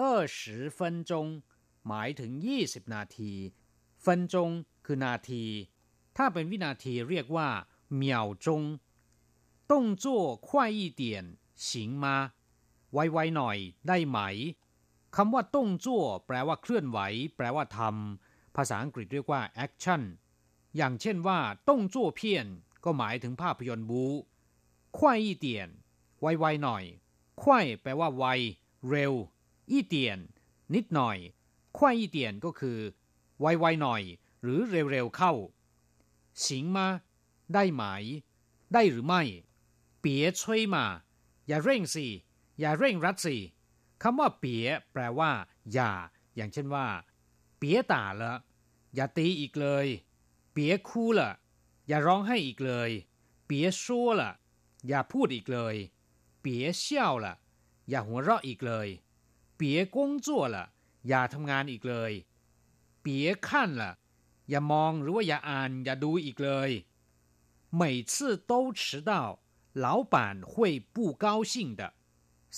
[0.00, 0.02] 二
[0.36, 0.38] 十
[0.76, 0.78] 分
[1.10, 1.12] 钟
[1.86, 2.30] หมายถึง
[2.64, 3.32] 20 นาที
[4.04, 4.34] 分钟
[4.84, 5.44] คือนาที
[6.16, 7.48] ถ้าเป็นวินาทีเรียกว่า
[7.94, 8.62] เหมียวจง
[9.70, 11.02] 动作快一点
[11.54, 11.66] 行
[12.02, 12.06] 吗
[12.93, 14.19] ไวๆหน่อยได้ไหม
[15.15, 16.99] คำว่าต้องจั่วแปลว่าเคลื่อนไหว
[17.35, 20.01] แปลว่าทำภาษาอังกฤษเรียกว่า action
[20.77, 22.47] อย่างเช่นว่าต้องจั่วเพี้ยน
[22.83, 24.03] ก็หมายถึงภาพยนตร์บู
[24.97, 25.69] ควายอีเตียน
[26.21, 26.83] ไวๆหน่อย
[27.41, 28.25] ควายแปลว่าไว
[28.89, 29.13] เร็ว
[29.71, 30.19] อีเตียน
[30.75, 31.17] นิดหน่อย
[31.77, 32.77] ควายอีเตียนก็คือ
[33.39, 34.01] ไวๆหน่อย
[34.41, 34.59] หรือ
[34.91, 35.33] เร็วๆเข้า
[36.45, 36.87] สิงมา
[37.53, 37.83] ได้ไหม
[38.73, 39.23] ได้หรือไม่
[39.99, 40.85] เปียช่วยมา
[41.47, 42.07] อย่าเร่งสิ
[42.60, 43.36] อย่าเร่งรัดสิ
[44.02, 45.32] คำว่าเปียแปลว่า
[45.72, 45.92] อย่า
[46.36, 46.86] อย่างเช่นว่า
[47.58, 48.32] เปียต่าละ
[48.94, 49.86] อย่าตีอีกเลย
[50.52, 51.32] เปียคู่ละ
[51.88, 52.90] อย่าร้องให้อีกเลย
[53.46, 54.32] เปียชั่วละ
[54.88, 55.76] อย่าพูดอีกเลย
[56.40, 57.34] เปียเชี่ยวละ
[57.88, 58.88] อย่าหัวเราะอีกเลย
[59.56, 60.66] เปียกงจั่วละ
[61.08, 62.12] อย่าทำงานอีกเลย
[63.00, 63.92] เปียขั้นละ
[64.48, 66.70] อย่ามองหรือว่าอย่าอ่าน อย่าดูอีกเลย
[67.80, 69.12] 每次都迟到
[69.72, 71.94] 老板会不高兴的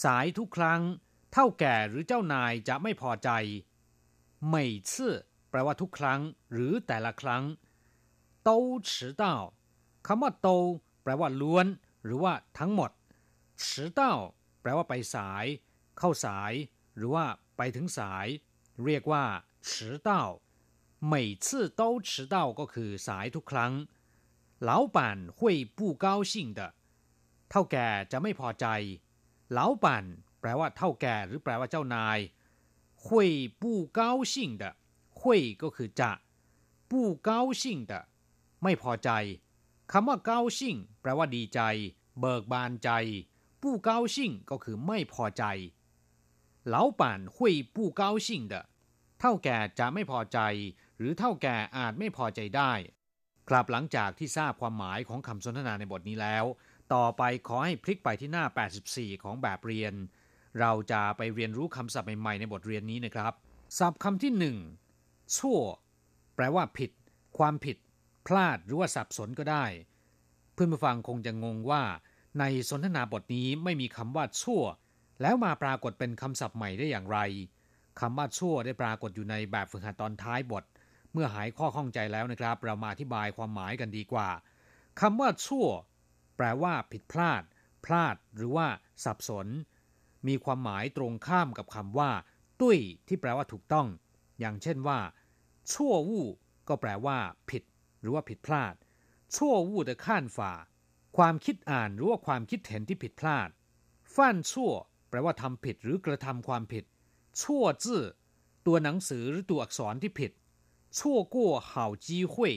[0.05, 0.81] สายทุกครั้ง
[1.33, 3.31] เท่าแก่หรือเจ้านายจะไม่พอใจ
[4.53, 4.55] 每
[4.91, 4.93] 次
[5.51, 6.21] แปลว่าทุกครั้ง
[6.53, 7.43] หรือแต่ละครั้ง
[8.47, 8.49] 都
[8.89, 8.91] 迟
[9.23, 9.25] 到
[10.07, 10.49] คำว่าโต
[11.03, 11.67] แปลว่าล้วน
[12.05, 12.91] หรือว่าทั้งหมด
[13.63, 13.67] 迟
[13.99, 14.01] 到
[14.61, 15.45] แปลว่าไปสาย
[15.99, 16.53] เข้าสาย
[16.97, 17.25] หรือว่า
[17.57, 18.27] ไปถึงสาย
[18.85, 19.25] เรียกว่า
[19.69, 19.71] 迟
[20.09, 20.11] 到
[21.13, 21.47] 每次
[21.81, 23.73] 都迟到ก็คือสายทุกครั้ง
[24.69, 24.99] 老板
[25.39, 25.41] 会
[25.77, 26.61] 不高兴的
[27.51, 28.67] เท่าแก่จะไม่พอใจ
[29.52, 30.06] เหลาปั่น
[30.42, 32.20] แปลว่าเท่าแก่หรือแปลว่าเจ้านาย
[33.06, 33.32] หุย
[33.62, 34.64] ปู้เก้าชิงเด
[35.22, 36.12] หุยก็คือจะ
[36.92, 37.94] ปู้เก้าชิงเด
[38.64, 39.10] ไม่พอใจ
[39.92, 41.62] คำว่าเก้าชิงแปลว่าดีใจ
[42.20, 42.90] เบิกบานใจ
[43.62, 45.44] ปู้เก้าชิงก็คือไม่พอใจ
[46.68, 48.56] เหลาปั่นหุยปู้เก้าชิงเด
[49.20, 50.40] เท่าแก่จะไม่พอใจ
[50.98, 52.74] หรือเท่าแก่อาจไม่พอใจได้
[53.50, 56.46] ครับหลังจากที่ทราบความหมายของคำสนทนาในบทนี้แล้ว
[56.94, 58.46] ต่อไปขอให้พลิกไปที่หน้า
[58.84, 59.94] 84 ของแบบเรียน
[60.60, 63.34] เราจะไปเรียนรู้คำศัพท์ใหม่ๆในบทเรียนนี้นะครับ
[63.78, 64.58] ศัพท์คำที่หนึ่ง
[65.38, 65.60] ชั่ว
[66.36, 66.92] แปลว่าผิด
[67.38, 67.78] ความผิด
[68.28, 69.66] พลาดหรือว่าสับสนก็ได้
[70.54, 71.84] เพื่อนผู้ฟังคงจะงงว่า
[72.40, 74.62] ในสนทนาบทนี้ไม่มีคำว่าชั่ว
[75.22, 77.20] แล้วมาปรากฏเป็นคำศัพท์ใหม่ได้อย่างไร
[78.00, 80.64] คำว่าชั่วได้ปรากฏอยู่ในแบบฝึกหัดตอนท้ายบท
[81.14, 84.30] เมื่อหายข้อข้องใจแล้วนะครับ เรามาอธิบายความหมายกันดีกว่า
[85.02, 85.68] คำว่าชั่ว
[86.42, 87.44] แปลว่าผิดพลาด
[87.86, 88.68] พลาดหรือว่า
[89.04, 89.48] สับสน
[90.28, 92.12] มีความหมายตรงข้ามกับคำว่า
[92.62, 93.88] ตุ้ย ที่แปลว่าถูกต้อง
[94.40, 95.00] อย่างเช่นว่า
[95.74, 96.28] ชั่ววู่
[96.68, 97.18] ก็แปลว่า
[97.50, 97.64] ผิด
[98.02, 98.76] หรือว่าผิดพลาด
[99.36, 100.54] ชั่ววู่แต่ข้านฝ่า
[101.18, 103.50] ความคิดอ่านหรือว่าความคิดเห็นที่ผิดพลาด
[104.16, 104.72] ฟั่นชั่ว
[105.10, 106.86] แปลว่าทำผิดหรือกระทำความผิด
[107.44, 108.02] ชั่วจื้อ
[108.66, 110.32] ตัวหนังสือหรือตัวอักษรที่ผิด
[111.00, 112.54] ชั่วกั้เห่าจีหุย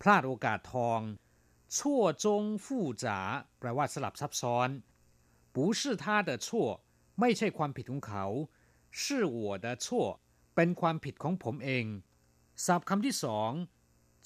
[0.00, 1.00] พลาดโอกาสทอง
[1.77, 3.19] ชั่วจงฟู่จ๋า
[3.59, 4.69] แปลว่าสลับซับซ้อน
[5.53, 6.47] 不是他的错
[7.19, 8.25] ไม่ใช่ความผิดของเขา
[8.99, 9.01] 是
[9.37, 9.85] 我的错
[10.55, 11.85] เป็นความผิดของผมเอง
[12.65, 13.51] ศัพท์คำที่สอง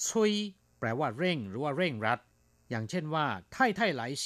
[0.08, 0.32] ชุย
[0.80, 2.20] แปลว่าเร่งหรือว่าเร่งรัด
[2.70, 4.26] อย่างเช่นว่า太太来信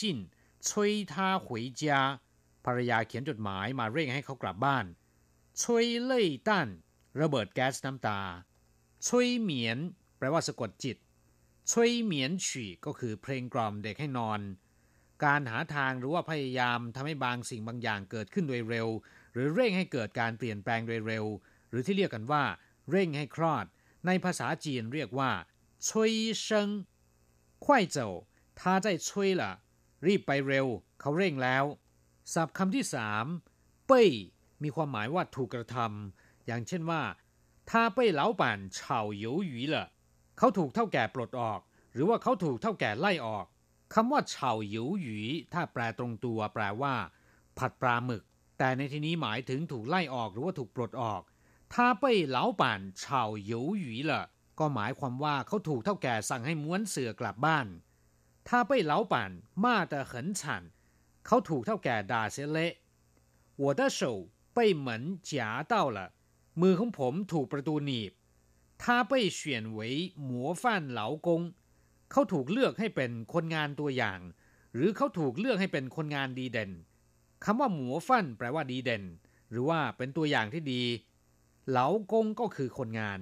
[0.67, 0.69] 催
[1.11, 1.13] 他
[1.45, 1.47] 回
[1.81, 1.83] 家
[2.65, 4.85] ภรรยาเขียนจดหมายมาเร่งให้เขากลับบ้าน
[5.61, 6.67] ชุยเล่ยตั้น
[7.21, 8.19] ระเบิดแก๊สน้ำตา
[9.07, 9.77] ชุยเหมียน
[10.17, 10.97] แปลว่าสะกดจิต
[11.70, 14.40] ช่วยเหมียนฉี่ก็คือเพลงกล่อมเด็กให้นอน
[15.24, 18.88] การหาทางหรือว่าพยายามทำให้บางสิ่งบางอย่างเกิดขึ้นโดยเร็ว
[19.32, 21.24] หรือเร่งให้เกิดการเปลี่ยนแปลงโดยเร็ว
[21.70, 22.44] หรือที่เรียกกันว่า
[22.90, 23.66] เร่งให้คลอด
[24.06, 25.30] ในภาษาจีนเรียกว่า
[25.88, 26.10] ช่วย
[26.42, 26.68] เชิง
[27.64, 28.08] ควายเจ้า
[28.60, 29.52] ถ้าใจช่วยล่ะ
[30.06, 30.66] รีบไปเร็ว
[31.00, 31.64] เขาเร่งแล้ว
[32.32, 33.26] ศัพท์คำที่สาม
[33.86, 34.10] เป้ย
[34.62, 37.02] มีความหมายว่าถูกกระทำอย่างเช่นว่า
[37.70, 38.42] ถ้าเป่ย老板
[38.78, 38.78] 炒
[39.22, 39.74] 鱿鱼了
[40.41, 41.59] ขาถูกเท่าแก่ปลดออก
[41.93, 43.45] หรือว่าเขาถูกเท่าแก่ไล่ออก
[43.93, 45.19] คำว่าเฉาหยูหยี
[45.53, 46.95] ถ้าแปลตรงตัวแปลว่า
[47.57, 48.23] ผัดปลาหมึก
[48.57, 51.21] แต่ในที่นี้หมายถึงถูกไล่ออกหรือว่าถูกปลดออก
[51.73, 54.23] ถ้าเป้เหลาป่านเฉาหยูหยีละ
[54.59, 57.67] ก็หมายความว่าเขาถูกเท่าแก่สั่งให้ม้วนเสือกลับบ้าน
[58.47, 59.31] ถ้าเป้เหลาป่าน
[59.63, 60.63] มาแต่เหินฉัน
[61.25, 62.73] เขาถูกเท่าแก่ด่าเสียเละ
[63.61, 63.99] 我的手
[64.55, 64.87] 被门
[65.29, 65.31] 夹
[65.71, 65.99] 到了
[66.61, 68.11] มือของผมถูกประตูหนีบ
[68.81, 69.39] 他被选
[69.77, 69.79] 为
[70.29, 70.63] 模范
[70.99, 71.27] 劳工
[72.11, 74.19] เขาถูกเลือกให้เป็นคนงานตัวอย่าง
[74.73, 76.71] หรือเขาถูกเลือกให้เป็นคนงานดีเด่น
[77.45, 79.03] คำว่าหมูฟันแปลว่าดีเด่น
[79.51, 80.83] หรือว่าเป็นตัวอย่างที่ดี
[81.69, 83.19] เหลากงก็คือคนงาน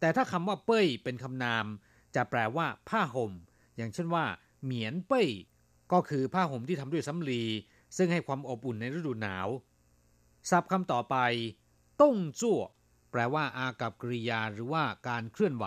[0.00, 1.66] แต่ถ้าคำว่าเป้ยเป็นคำนาม
[2.14, 3.32] จะแปลว่า ผ้าห่ม
[3.76, 4.24] อย่างเช่นว่า
[4.64, 5.28] เหมียนเป้ย
[5.92, 7.42] ก็คือผ้าห่มที่ทำด้วยสำลี
[7.96, 9.48] ซึ่งให้ความอบอุ่นในฤดูหนาว
[10.50, 11.16] ศัพท์คำต่อไป
[12.00, 12.60] ต้งจั่ว
[13.10, 15.66] แปลว่าอากับกริยาหรือว่าการเคลื่อนไหว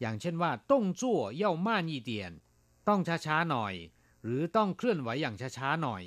[0.00, 2.32] อย่างเช่นว่าต้งจั่วเย่าม่านยี่เตียน
[2.88, 3.74] ต้องช้าๆหน่อย
[4.24, 6.02] หรือต้องเคลื่อนไหวอย่างช้าๆหน่อย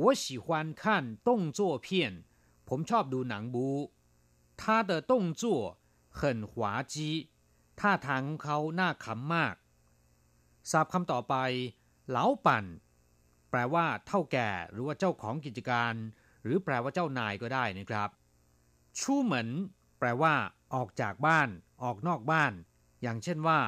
[0.00, 0.46] 我喜欢
[0.80, 0.82] 看
[1.26, 1.86] 动作片
[2.68, 3.68] ผมชอบดูหนังบู
[4.60, 5.42] 他的动作
[6.18, 6.20] 很
[6.50, 6.52] 滑
[6.92, 6.94] 稽
[7.80, 9.54] ท่าทางของเขาน่าขำมาก
[10.70, 11.34] ศัพท์คำต่อไป
[12.08, 12.64] เหลาปั่น
[13.50, 15.94] แปลว่า เท่าแก่ หรือว่าเจ้าของกิจการ
[16.42, 18.10] หรือแปลว่าเจ้านายก็ได้นะครับ
[18.98, 19.48] ชูเหมือน
[19.98, 20.34] แปลว่า
[20.74, 21.48] ออกจากบ้าน
[21.82, 22.52] ออกนอกบ้าน
[23.02, 23.60] อย่างเช่นว่า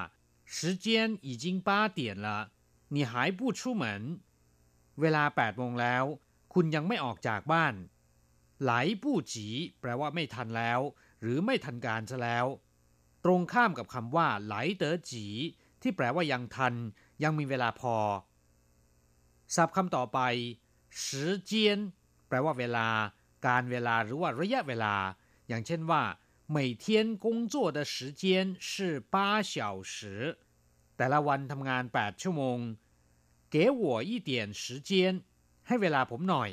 [0.54, 0.86] 时间
[1.26, 2.28] 已经八点了
[2.94, 3.84] 你还不出门
[5.00, 6.04] เวลา8โมงแล้ว
[6.54, 7.74] คุณยังไม่ออกจากบ้าน
[8.62, 9.48] ไหลปู้จี
[9.80, 10.80] แปลว่าไม่ทันแล้ว
[11.20, 12.46] หรือไม่ทันการซะแล้ว
[13.24, 15.26] ตรงข้ามกับคำว่า ไหลเต๋อจี
[15.82, 16.74] ที่แปลว่ายังทัน
[17.22, 17.96] ยังมีเวลาพอ
[19.54, 20.18] ศัพท์คำต่อไป
[21.02, 21.06] 时
[21.50, 21.52] 间
[22.28, 22.88] แปลว่าเวลา
[23.46, 24.94] การเวลาหรือว่าระยะเวลา
[25.48, 26.02] อย่างเช่นว่า
[26.56, 26.84] 每天
[27.24, 28.22] 工作的时间
[28.68, 29.54] 是八小
[29.92, 29.94] 时
[30.96, 32.58] แต่ละวันทำงาน 8 ชั่วโมง
[33.54, 34.30] 给我一点
[34.62, 34.90] 时间
[35.66, 36.50] ให้เวลาผมหน่อย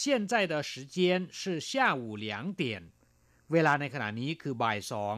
[0.00, 0.96] 现在的时间
[1.38, 2.26] 是下午两
[2.60, 2.62] 点
[3.52, 5.16] เวลาในขณะนี้คือบ่ายสอง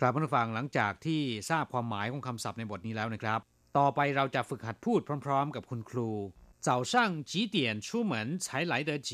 [0.00, 3.40] กลับมาฟังหลังจากที่ทราบความหมายของคำศัพท์ในบทนี้แล้วนะครับ
[3.78, 6.10] ต่อไปเราจะฝึกหัดพูดพร้อมๆ กับคุณครู
[6.66, 6.94] 早上
[7.30, 8.12] 几点出门
[8.44, 9.10] 才来得及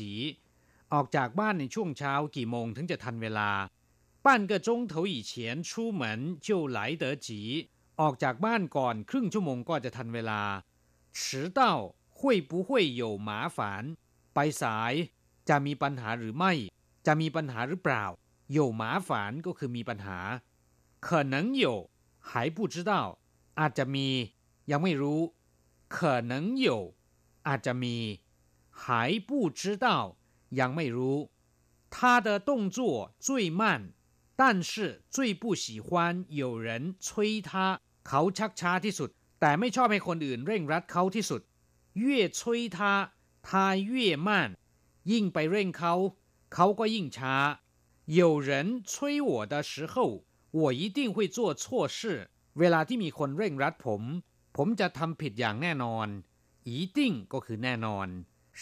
[0.93, 3.51] ออกจากบ้านในช่วงเช้ากี่โมงถึงจะทันเวลา
[4.25, 5.31] 半个钟头以前
[5.67, 6.01] 出门
[6.47, 7.27] 就来得及
[8.01, 10.41] ออกจากบ้านก่อนครึ่งชั่วโมงก็จะทันเวลา
[11.17, 11.61] 迟到
[12.17, 12.69] 会不会
[13.01, 13.59] 有麻烦
[14.33, 14.93] ไปสาย
[15.49, 16.53] จะมีปัญหาหรือไม่
[17.05, 18.05] จะมีปัญหาหรือเปล่า
[18.57, 19.09] 有麻烦
[19.45, 20.19] ก็คือมีปัญหา
[21.05, 21.65] 可能有
[22.29, 22.91] 还不知道
[23.59, 24.07] อาจจะมี
[24.71, 25.21] ยังไม่รู้
[25.95, 25.97] 可
[26.31, 26.33] 能
[26.65, 26.67] 有
[27.47, 27.95] อาจจะมี
[28.81, 28.81] 还
[29.27, 29.87] 不知道
[30.59, 31.17] ยังไม่รู้
[31.95, 32.79] 他的动作
[33.19, 33.61] 最慢
[34.39, 37.49] 但是最不喜欢有人催他
[38.07, 41.41] เขาชักช้าที่สุด แต่ไม่ชอบให้คนอื่นเร่งรัดเขาที่สุด
[42.01, 42.03] 越
[42.37, 42.39] 催
[42.75, 42.79] 他
[43.47, 43.49] 他
[43.91, 44.29] 越慢
[45.11, 45.93] ยิ่งไปเร่งเขา
[46.53, 47.35] เขาก็ยิ่งช้า
[48.19, 48.49] 有人
[48.91, 49.95] 催我的时候
[50.61, 51.63] 我一定会做错
[51.97, 51.99] 事
[52.59, 54.01] เวลาที่มีคนเร่งรัดผม
[54.55, 56.07] ผมจะทำผิดอย่างแน่นอน
[56.69, 56.99] 一定
[57.33, 58.07] ก็คือแน่นอน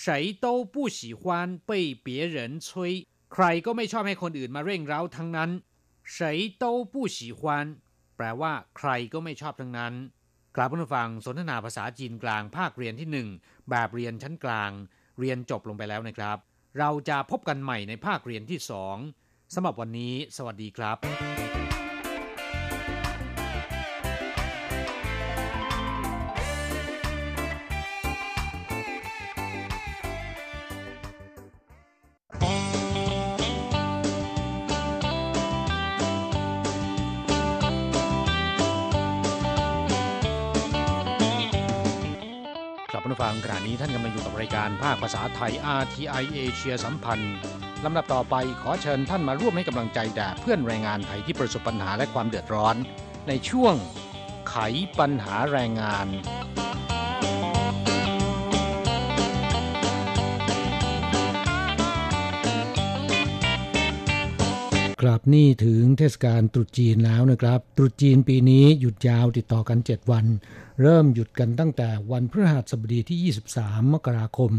[0.03, 1.21] 谁都不喜欢
[1.69, 1.71] 被
[2.06, 2.67] 别人催
[3.34, 5.49] ใครก็ไม่ชอบให้คนอื่นมาเร่งเร้าทั้งนั้น
[6.15, 6.17] 谁
[6.63, 7.41] 都不喜欢
[8.15, 9.93] แปลว่า ใครก็ไม่ชอบทั้งนั้น
[10.56, 13.27] กลับมาฟังสนทนาภาษาจีนกลางภาคเรียนที่หนึ่ง
[13.69, 14.71] แบบเรียนชั้นกลาง
[15.19, 16.38] เรียนจบลงไปแล้วนะครับ
[16.80, 18.97] เราจะพบกันใหม่ในภาคเรียนที่สอง
[19.53, 20.97] สำหรับวันนี้ สวัสดีครับ
[43.12, 47.35] ผู้ฟังขณะนี้ท่านกำลังอยู่กับรายการภาคภาษาไทย RTI เอเชียสัมพันธ์
[47.85, 52.77] ลำดับต่อไปขอเชิญท่านมาร่วมให้กำลังใจแด่เพื่อนแรงงานไทยที่ประสบปัญหาและความเดือดร้อน
[53.29, 53.75] ในช่วง
[54.48, 54.57] ไข
[54.98, 56.07] ปัญหาแรงงาน
[65.01, 70.27] ครับนี่ถึงเทศกาลตรุษจีนแล้วนะครับ ตรุษจีนปีนี้หยุดยาวติดต่อกัน 7 วัน
[70.80, 74.50] เริ่มหยุดกันตั้งแต่วันพฤหัสบดีที่ 23 มกราคม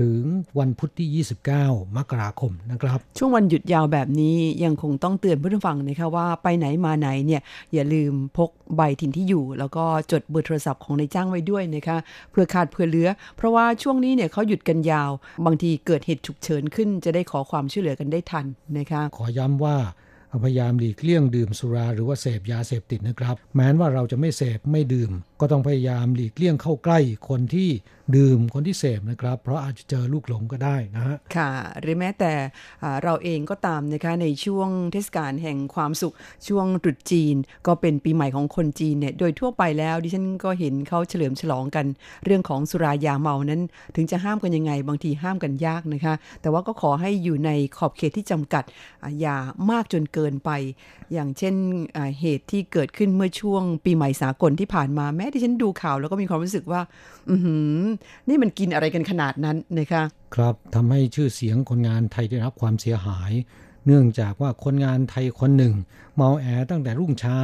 [0.00, 0.20] ถึง
[0.58, 1.24] วันพุธที่
[1.54, 7.42] 29 มกราคมนะครับ ช่วงวันหยุดยาวแบบนี้ยังคงต้องเตือนผู้ฟังนะคะว่าไปไหนมาไหนเนี่ย
[7.74, 11.96] อย่าลืมพกใบถิ่นที่อยู่ แล้วก็จดเบอร์โทรศัพท์ของนายจ้างไว้ด้วยนะคะ
[12.30, 15.10] เพื่อขาดเพื่อเหลือ เพราะว่าช่วงนี้เนี่ยเขาหยุดกันยาว
[15.46, 18.46] บางทีเกิดเหตุฉุกเฉินขึ้น จะได้ขอความช่วยเหลือกันได้ทัน
[18.78, 19.76] นะคะ ขอย้ำว่า
[20.44, 27.70] พยายามหลีกเลี่ยงดื่มสุราหรือว่าเสพยาเสพติดนะครับ แม้ว่าเราจะไม่เสพไม่ดื่ม ก็ต้องพยายามหลีกเลี่ยงเข้าใกล้คนที่
[28.16, 32.32] ดื่มคนที่เสพนะครับ เพราะอาจจะเจอลูกหลงก็ได้นะฮะค่ะ หรือแม้แต่
[33.02, 36.14] เราเองก็ตามนะคะในช่วงเทศกาลแห่งความสุข
[36.48, 37.36] ช่วงตรุษจีน
[37.66, 41.86] ก็เป็นปีใหม่ของคนจีนเนี่ยโดยทั่วไปแล้วดิฉันก็เห็นเขาเฉลิมฉลองกัน
[42.24, 43.60] เรื่องของสุรายาเมานั้น
[43.96, 48.64] ถึงจะห้ามกันยังไง บางทีห้ามกันยากนะคะ แต่ว่าก็ขอให้อยู่ในขอบเขตที่จำกัด
[49.20, 49.36] อย่า
[49.70, 50.50] มากจนเกินไป
[51.12, 51.54] อย่างเช่น
[52.20, 56.80] เหตุที่เกิดขึ้นเมื่อช่วงปีใหม่สากลที่ผ่านมาแม้ที่ฉันดูข่าวแล้วก็มีความรู้สึกว่า
[57.30, 57.80] อือหือ
[58.28, 60.02] นี่มันกินอะไรกันขนาดนั้นนะคะ
[60.34, 63.32] ครับทำให้ชื่อเสียงคนงานไทยได้รับความเสียหาย
[63.86, 65.74] เนื่องจากว่าคนงานไทยคนหนึ่ง
[66.16, 67.38] เมาแอตั้งแต่รุ่งเช้า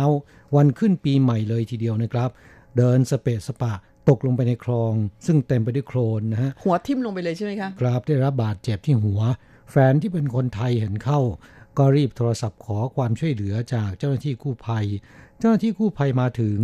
[0.56, 2.30] วันขึ้นปีใหม่เลยทีเดียวนะครับ
[2.76, 3.72] เดินสเปะสปะ
[4.08, 4.92] ตกลงไปในคลอง
[5.26, 9.20] ซึ่งเต็มไปด้วยโคลนนะฮะหัวทิ่มลงไปเลยใช่ไหมคะครับได้รับบาดเจ็บที่หัว
[9.70, 11.20] แฟนที่เป็นคนไทยเห็นเข้า
[11.78, 14.86] ก็รีบโทรศัพท์ขอความช่วยเหลือจากเจ้าหน้าที่กู้ภัย
[15.38, 16.58] เจ้าหน้าที่กู้ภัยมาถึง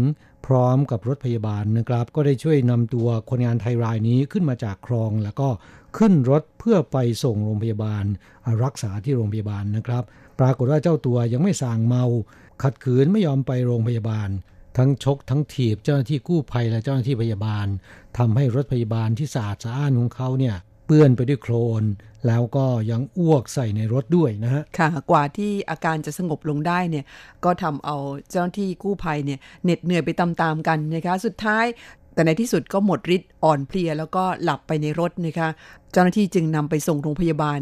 [0.46, 5.48] พร้อมกับรถพยาบาลนะครับ ก็ได้ช่วยนำตัวคนงานไทยรายนี้ขึ้นมาจากคลอง แล้วก็
[5.98, 8.04] ขึ้นรถเพื่อไปส่งโรงพยาบาล
[8.64, 10.04] รักษาที่โรงพยาบาลนะครับ
[10.40, 12.04] ปรากฏว่าเจ้าตัวยังไม่ส่างเมา
[12.62, 14.28] ขัดขืนไม่ยอมไปโรงพยาบาล
[14.76, 17.66] ทั้งชกทั้งถีบเจ้าหน้าที่กู้ภัยและเจ้าหน้าที่พยาบาล
[18.18, 21.84] ทำให้รถพยาบาลที่สะอาดสะอ้านของเขาเนี่ย เปื้อนไปด้วยโคลน
[22.26, 27.04] แล้วก็ยังอ้วกใส่ในรถด้วยนะฮะ ค่ะ กว่าที่อาการจะสงบลงได้เนี่ย
[27.44, 27.96] ก็ทำเอา
[28.30, 31.64] เจ้าหน้าที่กู้ภัยเนี่ยเหน็ดเหนื่อยไปตามๆกันนะคะ สุดท้าย
[32.14, 35.48] แต่ในที่สุดก็หมดฤทธิ์อ่อนเพลียแล้วก็หลับไปในรถนะคะ
[35.96, 37.60] จ้าหน้าที่จึงนำไปส่งโรงพยาบาล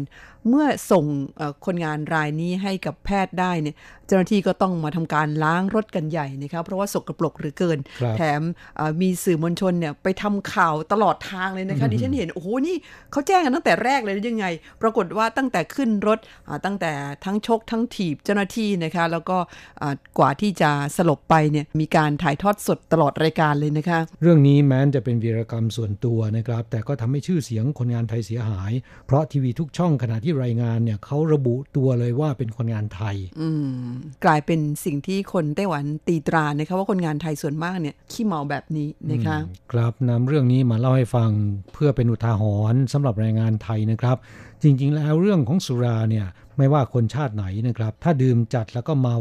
[0.49, 1.05] เมื่อส่ง
[1.37, 3.75] เอ่อคนงานรายนี้ให้กับแพทย์ได้เนี่ย
[4.07, 8.41] เจ้าหน้าที่ก็ต้องมาทำการล้างรถกันใหญ่นะคะเพราะว่าสกปรกเหรือเกินครับแถม
[8.77, 12.75] เอ่อมีสื่อมวลชนเนี่ยไปทำข่าวตลอดทางเลยนะคะดิฉันเห็นโอ้โหนี่
[13.11, 14.47] เขาแจ้งกันตั้งแต่แรกเลยหรือยังไง
[14.81, 16.91] ปรากฏว่าตั้งแต่ขึ้นรถอ่าตั้งแต่
[17.25, 19.37] ทั้งชกทั้งถีบเจ้าหน้าที่นะคะ แล้วก็
[19.81, 28.71] อ่ากว่าที่จะสลบไปเนี่ยมีการถ่ายทอดสดตลอดรายการเลยนะคะ เรื่องนี้แม้นจะเป็นวีรกรรมส่วนตัวนะครับ แต่ก็ทำให้ชื่อเสียงคนงานไทยเสียหาย
[29.05, 33.85] เพราะทีวีทุกช่องขณะที่รายงานเนี่ยเขาระบุตัวเลยว่าเป็นคนงานไทย อืม
[34.25, 39.37] กลายเป็นสิ่งที่คนไต้หวันตีตรานะคะว่าคนงานไทยส่วนมากเนี่ยขี้เมาแบบนี้นะคะ
[39.71, 41.29] ครับนำเรื่องนี้มาเล่าให้ฟัง
[41.73, 44.17] เพื่อเป็นอุทาหรณ์สำหรับแรงงานไทยนะครับ
[44.63, 46.25] จริง ๆ แล้วเรื่องของสุราเนี่ย
[46.57, 49.17] ไม่ว่าคนชาติไหนนะครับ ถ้าดื่มจัดแล้วก็เมา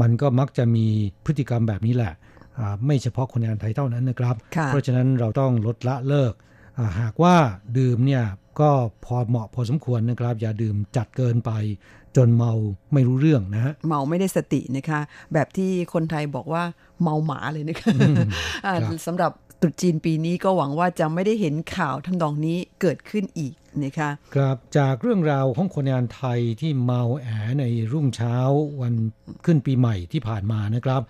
[0.00, 0.86] มันก็มักจะมี
[1.24, 2.12] พฤติกรรมแบบนี้แหละ
[2.58, 6.51] อ่าไม่เฉพาะคนงานไทยเท่านั้นนะครับค่ะเพราะฉะนั้นเราต้องลดละเลิกอ่า
[7.00, 7.34] หากว่า
[7.78, 8.24] ดื่มเนี่ย
[8.60, 8.70] ก็
[9.04, 11.52] พอเหมาะพอสมควรนะครับ อย่าดื่มจัดเกินไป
[12.16, 12.52] จนเมา
[12.92, 15.00] ไม่รู้เรื่องนะฮะเมาไม่ได้สตินะคะ
[15.32, 16.64] แบบที่คนไทยบอกว่า
[17.02, 17.94] เมาหมาเลยนะคะ
[18.66, 23.54] อ่าครับสำหรับตรุษจีนปีนี้ก็หวังว่าจะไม่ได้เห็นข่าวทำนองนี้เกิดขึ้นอีก
[23.84, 27.26] นะคะครับจากเรื่องราวของคนงานไทยที่เมาแอ๋
[27.60, 28.36] ในรุ่งเช้า
[28.80, 28.94] วัน
[29.44, 31.02] ขึ้นปีใหม่ที่ผ่านมานะครับ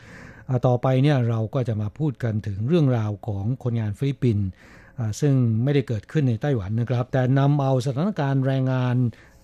[0.48, 4.71] อ่าต่อไปเนี่ยเราก็จะมาพูดกันถึงเรื่องราวของคนงานฟิลิปปินส์อ่า
[5.20, 8.96] ซึ่งไม่ได้เกิดขึ้นในไต้หวันนะครับ แต่นำเอาสถานการณ์แรงงาน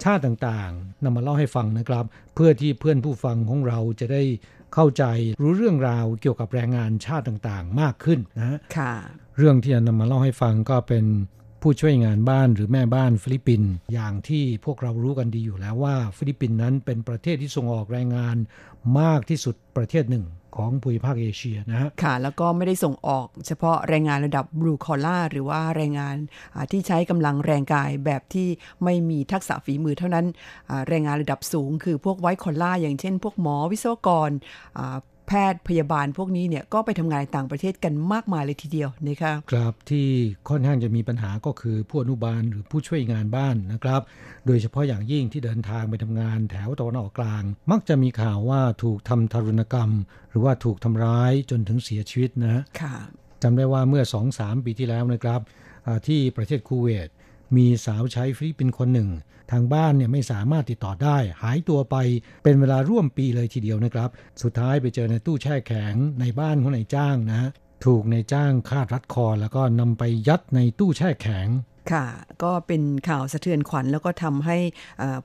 [0.04, 2.04] ชาติต่างๆนำมาเล่าให้ฟังนะครับ
[2.34, 4.22] เพื่อที่เพื่อนผู้ฟังของเราจะได้
[4.74, 5.04] เข้าใจ
[5.42, 8.94] รู้เรื่องราวเกี่ยวกับแรงงานชาติต่างๆ มากขึ้นนะฮะค่ะ
[9.36, 11.04] เรื่องที่จะนำมาเล่าให้ฟังก็เป็น
[11.62, 18.36] ผู้ช่วยงานบ้านหรือแม่บ้านฟิลิปปินส์อย่างที่พวกเรารู้กันดีอยู่แล้วว่า ฟิลิปปินส์นั้นเป็นประเทศที่ส่งออกแรงงาน
[19.00, 20.24] มากที่สุดประเทศหนึ่ง
[20.56, 26.16] ของภูมิภาคเอเชียนะฮะค่ะ แล้วก็ไม่ได้ส่งออกเฉพาะแรงงานระดับ blue collar หรือว่าแรงงาน
[26.72, 28.48] ที่ใช้กำลังแรงกายแบบที่
[28.84, 30.26] ไม่มีทักษะฝีมือเท่านั้น
[30.88, 34.30] แรงงานระดับสูง คือพวกไวท์คอล่าอย่างเช่น พวกหมอวิศวกร
[35.28, 40.08] แพทย์พยาบาลพวกนี้เนี่ยก็ไปทำงานต่างประเทศกันมากมายเลยทีเดียวนะคะครับที่
[40.48, 44.02] ค่อนข้างจะมีปัญหาก็คือผู้อนุบาลหรือผู้ช่วยงานบ้านนะครับ
[44.46, 49.90] โดยเฉพาะอย่างยิ่งที่เดินทางไปทำงานแถวตะวันออกกลาง มักจะมีข่าวว่าถูกทำทารุณกรรม
[50.30, 52.94] หรือว่าถูกทำร้ายจนถึงเสียชีวิตนะฮะค่ะ
[53.42, 54.02] จำได้ว่าเมื่อ
[54.34, 55.40] 2-3ปีที่แล้วนะครับ
[56.06, 57.08] ที่ประเทศคูเวต
[57.56, 59.10] มีสาวใช้ฟิลิปปินส์คนหนึ่ง
[59.52, 61.96] ทางบ้านเนี่ยไม่สามารถติดต่อได้ หายตัวไป
[62.42, 64.10] เป็นเวลาร่วมปีเลยทีเดียวนะครับ
[64.42, 67.50] สุดท้ายไปเจอในตู้แช่แข็งในบ้านของนายจ้างนะ
[67.84, 71.48] ถูกนายจ้างฆ่ารัดคอ แล้วก็นำไปยัดในตู้แช่แข็ง
[71.92, 72.06] ค่ะ
[72.42, 74.56] ก็เป็นข่าวสะเทือนขวัญแล้วก็ทำให้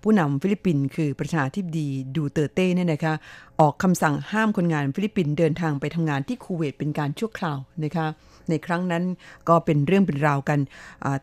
[0.01, 3.13] ผู้นำฟิลิปปินส์คือประธานาธิบดีดูเตอร์เต้เนี่ยนะคะ
[3.59, 8.07] ออกคำสั่งห้ามคนงานฟิลิปปินส์เดินทางไปทำงานที่คูเวตเป็นการชั่วคราวนะคะ
[8.50, 9.04] ในครั้งนั้น
[9.50, 10.60] ก็เป็นเรื่องเป็นราวกัน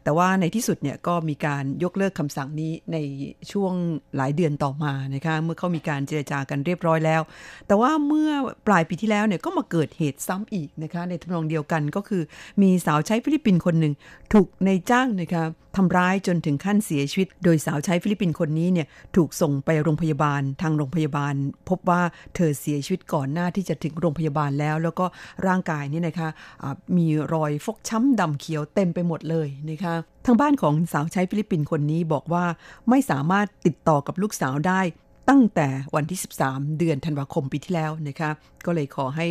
[0.03, 2.97] แต่ว่าในที่สุดเนี่ยก็มีการยกเลิกคำสั่งนี้ใน
[3.53, 3.73] ช่วง
[4.17, 7.23] หลายเดือนต่อมานะคะเมื่อเขามีการเจรจากันเรียบร้อยแล้ว
[7.67, 8.31] แต่ว่าเมื่อ
[8.67, 12.23] ปลายปีที่แล้วเนี่ยก็มาเกิดเหตุซ้ำอีกนะคะในทำนองเดียวกันก็คือ
[12.63, 13.95] มีสาวใช้ฟิลิปปินส์คนหนึ่ง
[14.33, 15.45] ถูกนายจ้างนะคะ
[15.77, 21.35] ทำร้ายจนถึงขั้นเสียชีวิต โดยสาวใช้ฟิลิปปินส์คนนี้เนี่ยถูกส่งไปโรงพยาบาลทางโรงพยาบาล
[21.69, 22.03] พบว่า
[22.35, 25.07] เธอเสียชีวิตก่อนหน้าที่จะถึงโรงพยาบาลแล้ว แล้วก็
[25.47, 29.95] ร่างกายนี่นะคะะมีรอยฟกช้ำดำเขียวเต็มไปหมดเลยนะคะ
[30.27, 32.45] ทางบ้านของสาวใช้ฟิลิปปินส์คนนี้บอกว่า
[32.89, 34.83] ไม่สามารถติดต่อกับลูกสาวได้
[35.29, 38.31] ตั้งแต่วันที่ 13 เดือนธันวาคมปีที่แล้วนะคะ
[38.67, 39.27] ก็เลยขอให้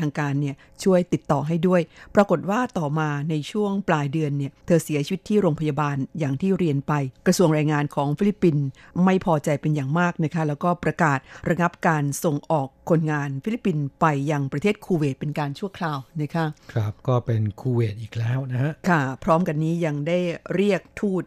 [0.00, 0.54] ทางการเนี่ย
[0.84, 1.80] ช่วยติดต่อให้ด้วย
[2.14, 6.92] ปรากฏว่าต่อมาในช่วงปลายเดือนเนี่ยเธอเสียชีวิตที่โรงพยาบาลอย่างที่เรียนไป
[7.26, 8.64] กระทรวงแรงงานของฟิลิปปินส์
[9.04, 11.18] ไม่พอใจเป็นอย่างมากนะคะแล้วก็ประกาศ
[11.48, 20.18] ระงับการส่งออก คนงานฟิลิปปินส์ไปยังประเทศคูเวตเป็นการชั่วคราวนะคะครับก็เป็นคูเวตอีกแล้วนะฮะค่ะ พร้อมกันนี้ยังได้
[20.54, 21.22] เรียกทูต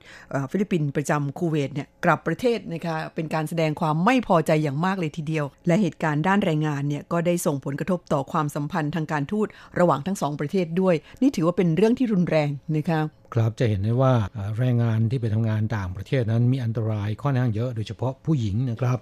[0.52, 9.48] ฟิลิปปินส์ประจำคูเวตเนี่ยกลับประเทศนะคะเป็นการแสดงความไม่พอใจอย่างมากเลยทีเดียว และเหตุการณ์ด้านแรงงานเนี่ยก็ได้ส่งผลกระทบต่อความสัมพันธ์ทางการทูต
[9.80, 13.00] ระหว่างทั้งสองประเทศด้วย นี่ถือว่าเป็นเรื่องที่รุนแรงนะคะ
[13.34, 14.14] ครับจะเห็นได้ว่า
[14.58, 18.98] แรงงานที่ไปทำงานต่างประเทศนั้นมีอันตรายค่อนข้างเยอะโดยเฉพาะผู้หญิงนะครับ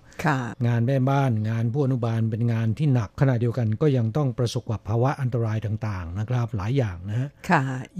[0.67, 7.29] งานแม่บ้านงานผู้อนุบาลเป็นงานที่หนักขณะเดียวกันก็ยังต้องประสบกับภาวะอันตรายต่างๆนะครับหลายอย่างนะฮะ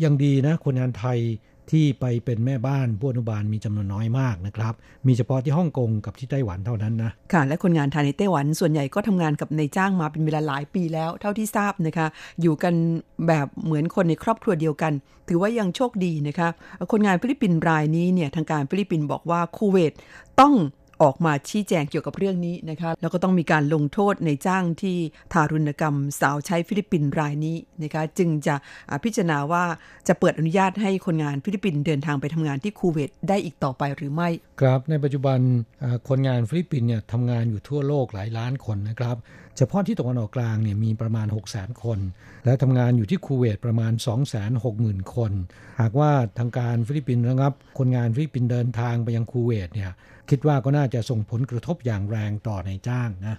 [0.03, 1.19] ยังดีนะคนงานไทย
[1.71, 4.73] ที่ไปเป็นแม่บ้านผู้อนุบาลมีจำนวนน้อยมากนะครับ
[5.07, 12.07] มีเฉพาะที่ฮ่องกงกับที่ไต้หวันเท่านั้นนะ ค่ะ และคนงานไทยในไต้หวันส่วนใหญ่ก็ทำงานกับในจ้างมาเป็นเวลาหลายปีแล้ว เท่าที่ทราบนะคะ
[12.41, 12.73] อยู่กัน
[13.27, 14.93] แบบเหมือนคนในครอบครัวเดียวกัน
[15.29, 16.49] ถือว่ายังโชคดีนะคะ
[16.91, 19.93] คนงานฟิลิปปินส์รายนี้เนี่ยทางการฟิลิปปินส์บอกว่าคูเวต
[20.39, 20.53] ต้อง
[21.01, 24.97] ออกมาชี้แจงเกี่ยวกับเรื่องนี้นะคะ แล้วก็ต้องมีการลงโทษนายจ้างที่
[25.33, 28.55] ทารุณกรรมสาวใช้ฟิลิปปินส์รายนี้นะคะจึงจะ
[29.03, 29.63] พิจารณาว่า
[30.07, 34.29] จะเปิดอนุญาตให้คนงานฟิลิปปินส์เดินทางไปทำงานที่คูเวตได้อีกต่อไปหรือไม่
[34.61, 35.39] ครับในปัจจุบัน
[36.09, 39.17] คนงานฟิลิปปินส์เนี่ยทำงานอยู่ทั่วโลกหลายล้านคนนะครับ
[39.57, 41.99] เฉพาะที่ตะวันออกกลางเนี่ยมีประมาณ 6 0 0 0 0 0 คน
[42.45, 43.91] และทำงานอยู่ที่คูเวตประมาณ
[44.53, 45.31] 260,000 คน
[45.81, 49.91] หากว่าทางการฟิลิปปินส์ระงับ คนงานฟิลิปปินส์เดินทางไปยังคูเวตเนี่ย
[50.31, 53.35] คิดว่าก็น่าจะส่งผลกระทบอย่างแรงต่อนายจ้างนะ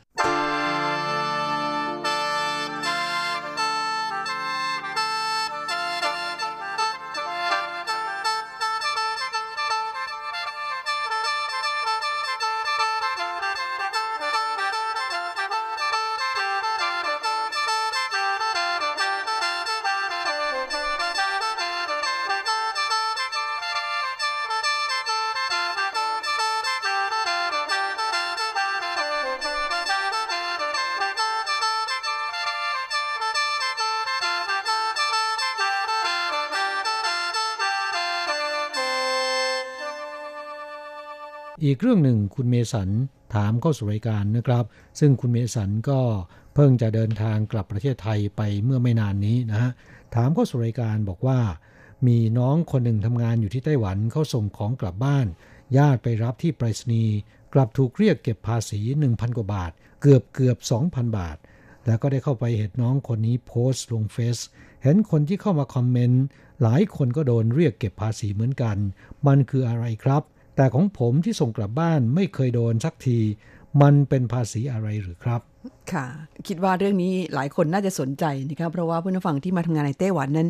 [41.72, 42.90] อีกเรื่องหนึ่งคุณเมสัน
[43.34, 44.64] ถามเข้าสู่รายการนะครับ
[45.00, 46.00] ซึ่งคุณเมสันก็
[46.54, 49.70] เพิ่งจะเดินทางกลับประเทศไทยไปเมื่อไม่นานนี้นะฮะ
[50.14, 51.38] ถามเข้าสู่รายการบอกว่า
[52.06, 55.26] มีน้องคนหนึ่งทำงานอยู่ที่ไต้หวันเขาส่งของกลับบ้าน
[55.76, 57.14] ญาติไปรับที่ไปรษณีย์
[57.54, 61.36] กลับถูกเรียกเก็บภาษี 1,000 กว่าบาท เกือบเกือบ 2,000 บาท
[61.86, 64.38] แล้วก็ได้เข้าไปเห็นน้องคนนี้โพสต์ลงเฟซ
[64.82, 66.24] เห็นคนที่เข้ามาคอมเมนต์
[66.62, 68.76] หลายคนก็โดนเรียกเก็บภาษีเหมือนกัน
[69.26, 70.24] มันคืออะไรครับ
[70.56, 73.18] แต่ของผมที่ส่งกลับบ้านไม่เคยโดนสักที
[73.82, 75.40] มันเป็นภาษีอะไรหรือครับ
[75.92, 76.06] ค่ะ
[76.48, 80.48] คิดว่าเรื่องนี้หลายคนน่าจะสนใจนะครับ เพราะว่าเพื่อนฟังที่มาทำงานในไต้หวันนั้น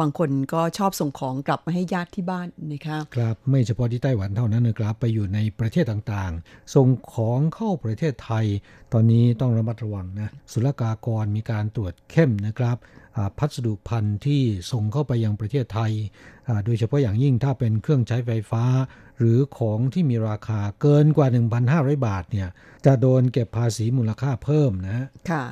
[0.00, 8.44] บางคนก็ชอบส่งของกลับมาให้ญาติที่บ้านนะครับ ครับ ไม่เฉพาะที่ไต้หวันเท่านั้นนะครับ ไปอยู่ในประเทศต่างๆ ส่งของเข้าประเทศไทย
[8.92, 12.76] ตอนนี้ต้องระมัดระวังนะ ศุลกากรมีการตรวจเข้มนะครับ
[13.38, 14.42] พัสดุพันธุ์ที่
[14.72, 15.92] ส่งเข้าไปยังประเทศไทย
[16.64, 18.64] โดยเฉพาะอย่างยิ่งถ้าเป็นเครื่องใช้ไฟฟ้า
[19.18, 21.26] หรือของที่มีราคาเกินกว่า
[21.66, 22.48] 1,500 บาทเนี่ย
[22.86, 25.42] จะโดนเก็บภาษีมูลค่าเพิ่มนะค่ะ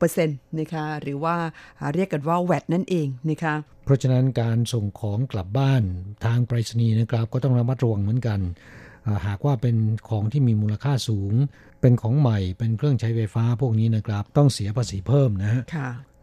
[0.00, 1.36] 7%นะคะหรือว่า
[1.94, 3.54] เรียกกันว่าแวดนั่นเองนะคะ
[3.84, 5.82] เพราะฉะนั้นการส่งของกลับบ้าน
[6.24, 8.40] ทางไปรษณีย์นะครับก็ต้องระมัดระวังเหมือนกัน
[9.26, 9.76] หากว่าเป็น
[10.08, 11.32] ของที่มีมูลค่าสูง
[11.80, 15.62] เป็นของใหม่ เป็นเครื่องใช้ไฟฟ้าพวกนี้นะครับ ต้องเสียภาษีเพิ่มนะฮะ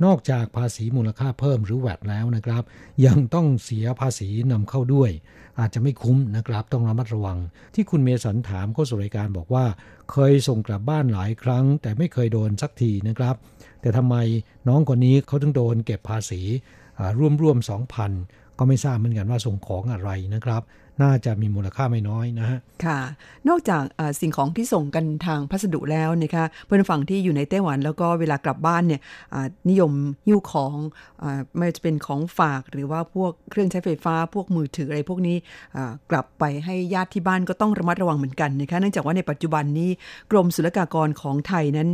[0.04, 2.64] นอกจากภาษีมูลค่าเพิ่มหรือแวดแล้วนะครับ
[3.06, 5.12] ยังต้องเสียภาษีนำเข้าด้วย
[5.60, 7.38] อาจจะไม่คุ้มนะครับ ต้องระมัดระวัง
[7.76, 9.66] ที่คุณเมสันถามเข้าสู่รายการบอกว่า
[10.12, 13.36] เคยส่งกลับบ้านหลายครั้ง แต่ไม่เคยโดนสักทีนะครับ
[13.82, 14.16] แต่ทำไม
[14.68, 16.42] น้องคนนี้เขาถึงโดนเก็บภาษี
[17.20, 17.70] ร่วมๆ
[18.10, 20.62] 2,000ก็ไม่ทราบเหมือนกันว่าส่งของอะไรนะครับ
[21.02, 23.00] น่าจะมีมูลค่าไม่น้อยนะฮะ ค่ะ
[23.50, 23.84] นอกจาก
[24.22, 29.02] สิ่งของที่ส่งกันทางพัสดุแล้วนะคะเพื่อนฝั่งที่อยู่ในไต้หวันแล้วก็เวลากลับบ้านเนี่ย
[29.70, 29.92] นิยม
[30.28, 30.76] หิ้วของ
[31.24, 31.26] อ
[31.58, 35.38] ไม่ว่าจะเป็นของฝากหรือว่าพวกเครื่องใช้ไฟฟ้าพวกมือถืออะไรพวกนี้
[36.12, 39.90] กลับไปให้ญาติที่บ้านก็ต้องระมัดระวังเหมือนกันนะคะเนื่องจากว่าในปัจจุบันนี้
[40.32, 41.90] กรมศุลกากรของไทยนั้น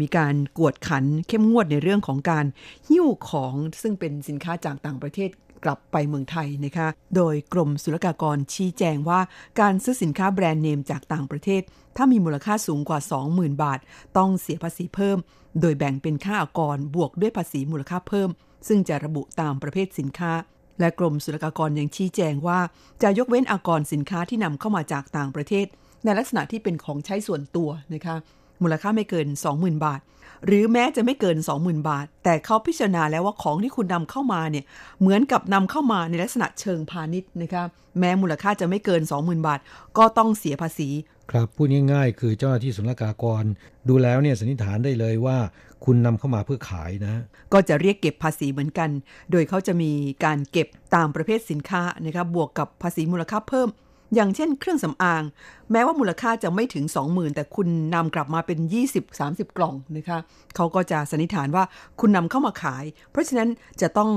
[0.00, 2.44] มีการกวดขันเข้มงวดในเรื่องของการ
[2.88, 5.30] หิ้วของซึ่งเป็นสินค้าจากต่างประเทศ
[5.64, 9.20] กลับไปเมืองไทยนะคะ โดยกรมศุลกากรชี้แจงว่า
[9.60, 11.62] การซื้อสินค้าแบรนด์เนมจากต่างประเทศ
[11.96, 13.00] ถ้ามีมูลค่าสูงกว่า
[13.30, 13.80] 20,000 บาท
[14.16, 15.18] ต้องเสียภาษีเพิ่ม
[15.60, 18.30] โดยแบ่งเป็นค่าอากรบวกด้วยภาษีมูลค่าเพิ่ม
[18.68, 20.32] ซึ่งจะระบุตามประเภทสินค้า
[20.80, 22.60] และกรมศุลกากรยังชี้แจงว่า
[23.02, 25.66] จะยกเว้นอากรสินค้าที่นำเข้ามาจากต่างประเทศ
[26.04, 28.16] ในลักษณะที่เป็นของใช้ส่วนตัวนะคะ
[28.64, 30.00] มูลค่าไม่เกิน 20,000 บาท
[30.46, 34.64] หรือแม้จะไม่เกิน 20,000 บาท แต่เขาพิจารณาแล้วว่าของที่คุณนำเข้ามาเนี่ย
[35.00, 37.64] เหมือนกับนำเข้ามาในลักษณะเชิงพาณิชย์นะคะ
[37.98, 39.60] แม้มูลค่าจะไม่เกิน 20,000 บาท
[39.98, 40.88] ก็ต้องเสียภาษี
[41.30, 43.44] ครับพูดง่ายๆ คือเจ้าหน้าที่ศุลกากร
[43.88, 45.38] ดูแล้วเนี่ยสันนิษฐานได้เลยว่า
[45.84, 48.90] คุณนำเข้ามาเพื่อขายนะ ก็จะเรียกเก็บภาษีเหมือนกัน
[49.30, 49.90] โดยเขาจะมี
[50.24, 53.68] การเก็บตามประเภทสินค้านะครับบวกกับภาษีมูลค่าเพิ่ม
[54.14, 55.22] อย่างเช่นเครื่องสำอาง
[55.72, 58.58] แม้ว่ามูลค่าจะไม่ถึง 20,000 แต่คุณนำกลับมาเป็น
[59.08, 60.18] 20-30 กล่องนะคะ
[60.56, 61.64] เขาก็จะสันนิษฐานว่า
[62.00, 63.48] คุณนำเข้ามาขาย เพราะฉะนั้น
[63.80, 64.10] จะต้อง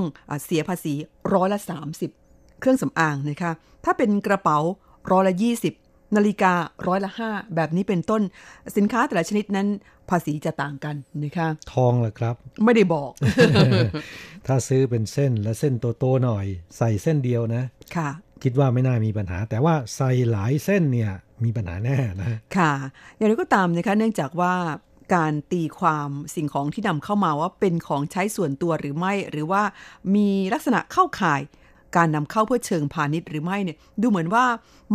[0.44, 0.94] เสียภาษี
[1.34, 1.60] ร้อยละ
[2.08, 3.52] 30 เครื่องสำอางนะคะ
[3.84, 4.58] ถ้าเป็นกระเป๋า
[5.12, 5.34] ร้อยละ
[5.74, 6.52] 20 นาฬิกา
[6.86, 8.22] ร้อยละ 5 แบบนี้เป็นต้น
[8.76, 9.66] สินค้าแต่ละชนิดนั้น
[10.10, 12.34] ภาษีจะต่างกันนะคะทองเหรอครับ
[12.64, 13.10] ไม่ได้บอก
[14.46, 17.62] ถ้าซื้อเป็นเส้นและเส้นโตๆหน่อย ใส่เส้นเดียวนะ
[17.96, 18.10] ค่ะ
[18.42, 21.12] คิดว่าไม่น่ามีปัญหา แต่ว่าใส่หลายเส้นเนี่ย
[21.44, 22.72] มีปัญหาแน่นะ ค่ะ
[23.16, 24.54] อย่างไรก็ตามนะคะเนื่องจากว่า
[25.14, 29.62] การตีความสิ่งของที่นำเข้ามาว่าเป็นของใช้ส่วนตัวหรือไม่ หรือว่า
[30.14, 31.40] มีลักษณะเข้าข่าย
[31.96, 34.44] การนำเข้าเพื่อเชิงพาณิชย์หรือไม่เนี่ยดูเหมือนว่า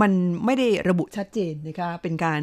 [0.01, 0.11] มัน
[0.45, 2.41] ไม่ได้ระบุชัดเจนนะคะเป็นการ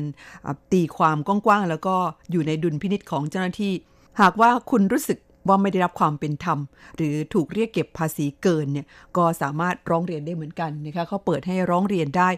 [0.73, 1.97] ตีความกว้างๆแล้วก็
[2.31, 3.73] อยู่ในดุลพินิษของเจ้าหน้าที่
[4.21, 5.19] หากว่าคุณรู้สึก
[5.49, 6.59] ว่าไม่ได้รับความเป็นธรรม
[6.97, 8.87] หรือถูกเรียกเก็บภาษีเกินเนี่ย
[9.17, 12.29] ก็สามารถร้องเรียนได้เหมือนกันนะคะเขาเปิดให้ร้องเรียนได้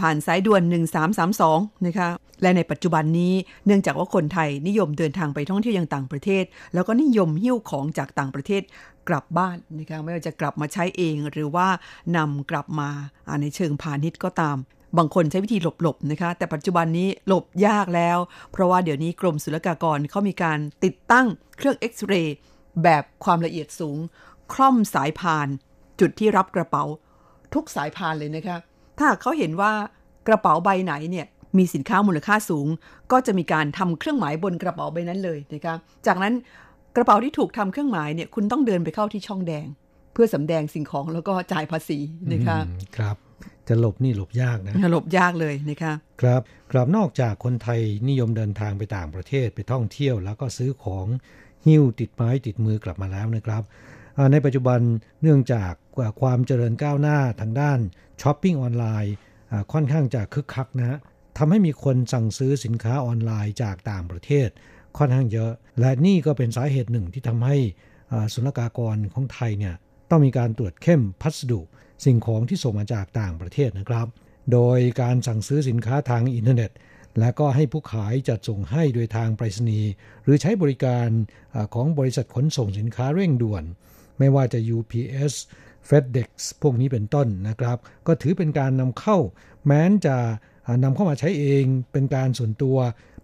[0.00, 0.62] ผ่านสายด่วน
[1.24, 2.08] 1332นะคะ
[2.42, 3.32] และในปัจจุบันนี้
[3.66, 6.44] เนื่องจากว่าคนไทยนิยมเดินทางไปท่องเที่ยวยังต่างประเทศ
[6.74, 8.62] แล้วก็นิยมหิ้วของจากต่างประเทศ
[9.08, 11.68] กลับบ้านนะคะไม่ว่าจะกลับมาใช้เองหรือว่า
[12.16, 12.90] นำกลับมา
[13.40, 14.56] ในเชิงพาณิชย์ก็ตาม
[14.98, 18.18] บางคนใช้วิธีหลบๆนะคะ แต่ปัจจุบันนี้หลบยากแล้ว
[18.52, 21.26] เพราะว่าเดี๋ยวนี้กรมศุลกากรเขามีการติดตั้ง
[21.58, 22.36] เครื่องเอ็กซเรย์
[22.82, 23.98] แบบความละเอียดสูง
[24.52, 25.48] คล่อมสายพาน
[26.00, 26.84] จุดที่รับกระเป๋า
[27.54, 28.58] ทุกสายพานเลยนะคะ
[28.98, 29.72] ถ้าเขาเห็นว่า
[30.28, 31.26] กระเป๋าใบไหนเนี่ย
[31.58, 32.66] มีสินค้ามูลค่าสูง
[33.12, 35.74] ก็จะมีการทำเครื่องหมายบนกระเป๋าใบนั้นเลยนะคะ
[36.06, 36.34] จากนั้น
[36.96, 39.66] กระเป๋าที่ถูกทำเครื่องหมายเนี่ยคุณต้องเดินไปเข้าที่ช่องแดง
[40.12, 41.98] เพื่อสำแดงสิ่งของแล้วก็จ่ายภาษี
[42.32, 42.58] นะคะ
[42.96, 43.16] ครับ
[43.68, 46.40] จะหลบนี่หลบยากนะหลบยากเลยนะคะครับ
[46.72, 51.06] ครับนอกจากคนไทยนิยมเดินทางไปต่างประเทศไปท่องเที่ยว แล้วก็ซื้อของ
[51.66, 53.62] หิ้วติดไม้ติดมือกลับมาแล้วนะครับ
[54.32, 54.80] ในปัจจุบัน
[55.22, 55.72] เนื่องจาก
[56.20, 57.78] ความเจริญก้าวหน้าทางด้าน
[58.22, 59.14] ช้อปปิ้งออนไลน์
[59.72, 60.98] ค่อนข้างจะคึกคักนะ
[61.38, 64.48] ทำให้มีคนสั่งซื้อสินค้าออนไลน์จากต่างประเทศ
[64.98, 67.56] ค่อนข้างเยอะ และนี่ก็เป็นสาเหตุหนึ่งที่ทำให้
[68.34, 69.74] ศุลกากรของไทยเนี่ย
[70.10, 71.60] ต้องมีการตรวจเข้มพัสดุ
[72.04, 74.06] สิ่งของที่ส่งมาจากต่างประเทศนะครับ
[74.52, 76.70] โดยการสั่งซื้อสินค้าทางอินเทอร์เน็ต
[77.18, 79.90] และก็ให้ผู้ขายจัดส่งให้โดยทางไปรษณีย์
[80.24, 81.08] หรือใช้บริการ
[81.74, 83.64] ของบริษัทขนส่งสินค้าเร่งด่วน
[84.18, 85.32] ไม่ว่าจะ UPS
[85.88, 86.28] FedEx
[86.62, 89.18] พวกนี้เป็นต้นนะครับ ก็ถือเป็นการนำเข้า
[89.64, 90.16] แม้นจะ
[90.84, 92.76] นำเข้ามาใช้เองเป็นการส่วนตัว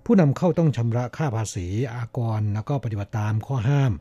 [0.05, 3.93] ผู้นำเข้าต้องชำระค่าภาษีอากร แล้วก็ปฏิบัติตามข้อห้าม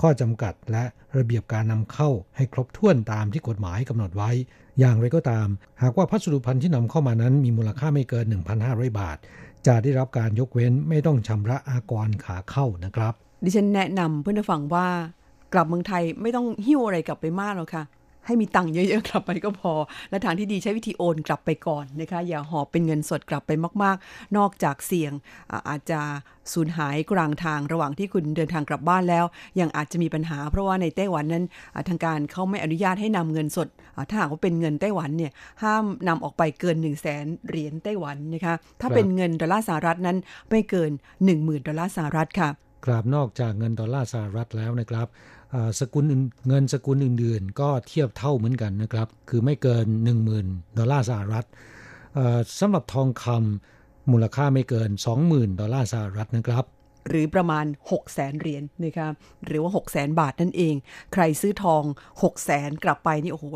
[0.00, 0.84] ข้อจำกัดและ
[1.16, 4.30] ระเบียบการนำเข้าให้ครบถ้วนตามที่กฎหมายกำหนดไว้
[4.78, 5.46] อย่างไรก็ตาม
[5.82, 8.24] หากว่าพัสดุพันธุ์ที่นำเข้ามานั้นมีมูลค่าไม่เกิน
[8.62, 9.16] 1,500 บาท
[9.66, 13.12] จะได้รับการยกเว้นไม่ต้องชำระอากรขาเข้านะครับ
[13.44, 14.88] ดิฉันแนะนำเพื่อนฟังว่า
[15.52, 17.84] กลับเมืองไทยไม่ต้องหิ้วอะไรกลับไปมากหรอกค่ะ
[18.26, 19.72] ให้มีตังค์เยอะๆกลับไปก็พอ
[20.10, 23.50] และทางที่ดีใช้วิธีโอนกลับไปก่อนนะคะอย่าหอบเป็นเงินสดกลับไป
[23.82, 25.12] มาก ๆ นอกจากเสี่ยง
[25.68, 26.00] อาจจะ
[26.52, 29.24] สูญหายกลางทางระหว่างที่คุณเดินทางกลับบ้านแล้ว
[29.60, 31.44] ยังอาจจะมีปัญหา เพราะว่าในไต้หวันนั้น
[31.88, 33.68] ทางการเขาไม่อนุญาตให้นำเงินสด
[34.08, 40.16] ถ้าหากว่าเป็นเงินไต้หวันเนี่ยห้ามนำออกไปเกิน 1 0 0 0 0แสนเหรียญไต้หวันนะคะถ้าเป็นเงินดอลลาร์สหรัฐนั้น
[40.50, 40.90] ไม่เกิน
[41.28, 42.50] 10,000 ดอลลาร์สหรัฐค่ะ
[42.86, 45.06] ครับนอกจากเงินดอลลาร์สหรัฐแล้วนะครับ
[45.80, 46.04] สกุล
[46.48, 49.86] เงินสกุลอื่นๆ ก็เทียบเท่าเหมือนกันนะครับ คือไม่เกิน
[50.32, 51.46] 10,000 ดอลลาร์สหรัฐ
[52.60, 54.90] สำหรับทองคำมูลค่าไม่เกิน
[55.24, 56.64] 20,000 ดอลลาร์สหรัฐนะครับ
[57.08, 59.08] หรือประมาณ 6 0แสนเหรียญนะคะ
[59.46, 60.74] หรือว่า 6 0แสนบาทนั่นเอง
[61.12, 61.82] ใครซื้อทอง
[62.22, 63.46] 6 0แสนกลับไปนี่โอ้โห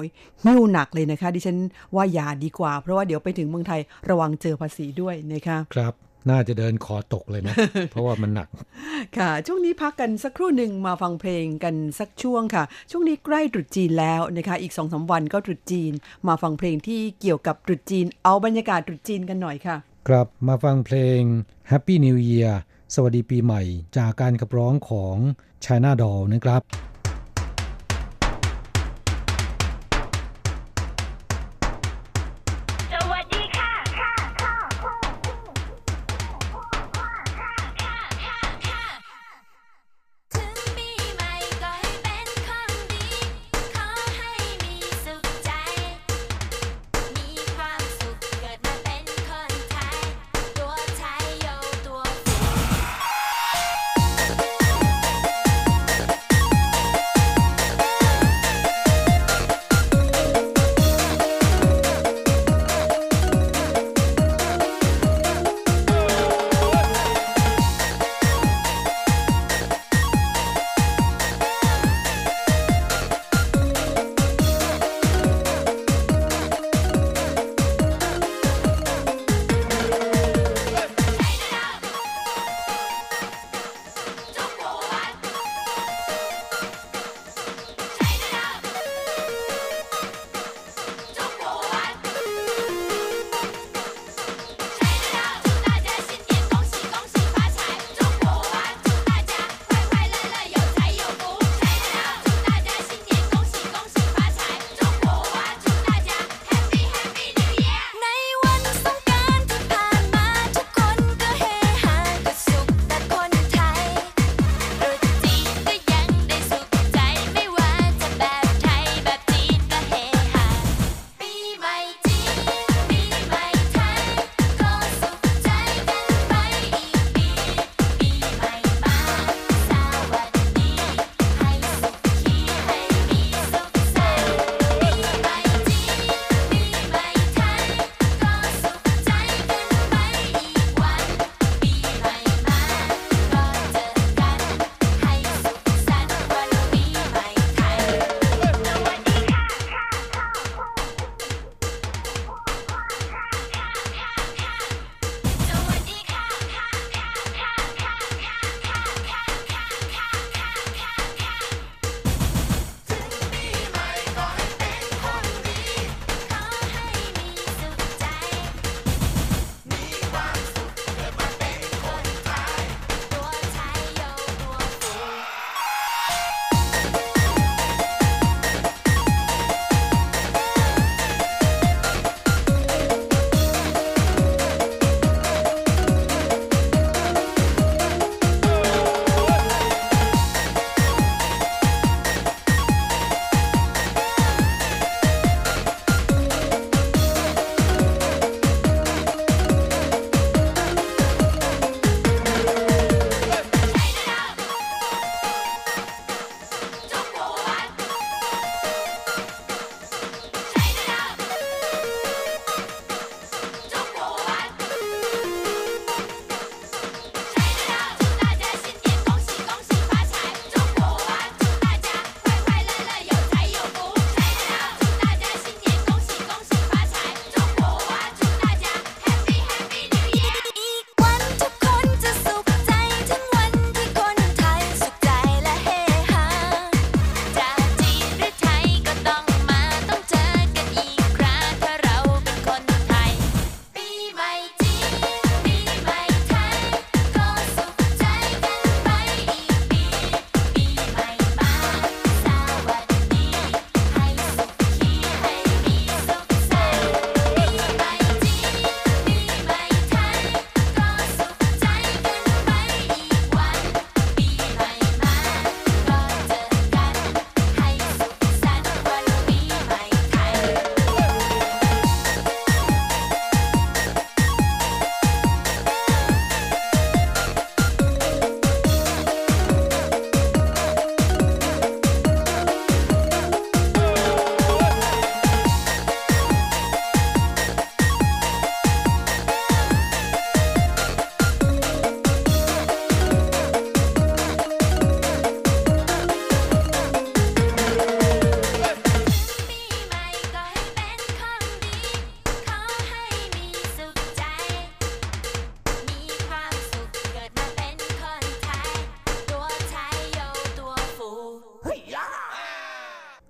[0.44, 1.58] หิ้วหนักเลยนะคะ ดิฉัน
[1.94, 3.80] ว่าอย่าดีกว่า เพราะว่าเดี๋ยวไปถึงเมืองไทย
[4.10, 5.94] ระวังเจอภาษีด้วยนะคะ ครับ
[6.28, 7.54] น่าจะเดินคอตกเลยนะ
[7.90, 8.48] เพราะว่ามันหนัก
[9.18, 15.92] ค่ะ ช่วงนี้พักกันสักครู่หนึ่งมาฟังเพลงกันสักช่วงค่ะ ช่วงนี้ใกล้ตรุษจีนแล้วนะคะ อีกสองสาวันก็ตรุษจีน
[16.28, 19.76] มาฟังเพลงที่เกี่ยวกับตรุษจีน เอาบรรยากาศตรุษจีนกันหน่อยค่ะ
[20.08, 21.20] ครับมาฟังเพลง
[21.70, 22.52] Happy New Year
[22.94, 23.62] สวัสดีปีใหม่
[23.96, 25.16] จากการขับร้องของ
[25.64, 26.62] China Doll นะครับ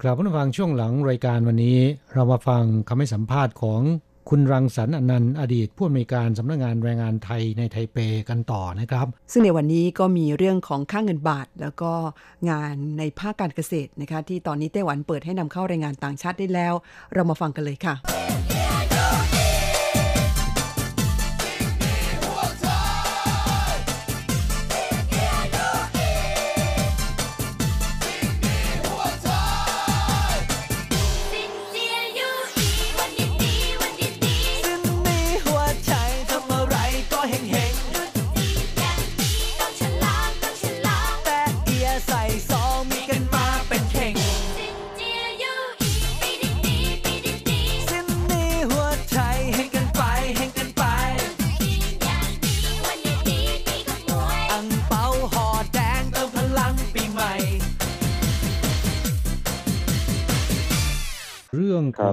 [0.03, 1.79] กลับมาฟังช่วงหลังรายการวันนี้
[2.15, 3.81] เรามาฟังคำให้สัมภาษณ์ของ
[4.29, 7.99] คุณรังสรรค์อนันต์อดีตผู้อำนวยการสำนักงานแรงงานไทยในไทเป
[8.29, 11.93] กันต่อนะครับ ซึ่งในวันนี้ก็มีเรื่องของค่าเงินบาท แล้วก็
[12.51, 16.75] งานในภาคการเกษตรนะคะ ที่ตอนนี้ไต้หวันเปิดให้นำเข้าแรงงานต่างชาติได้แล้ว
[17.15, 18.60] เรามาฟังกันเลยค่ะ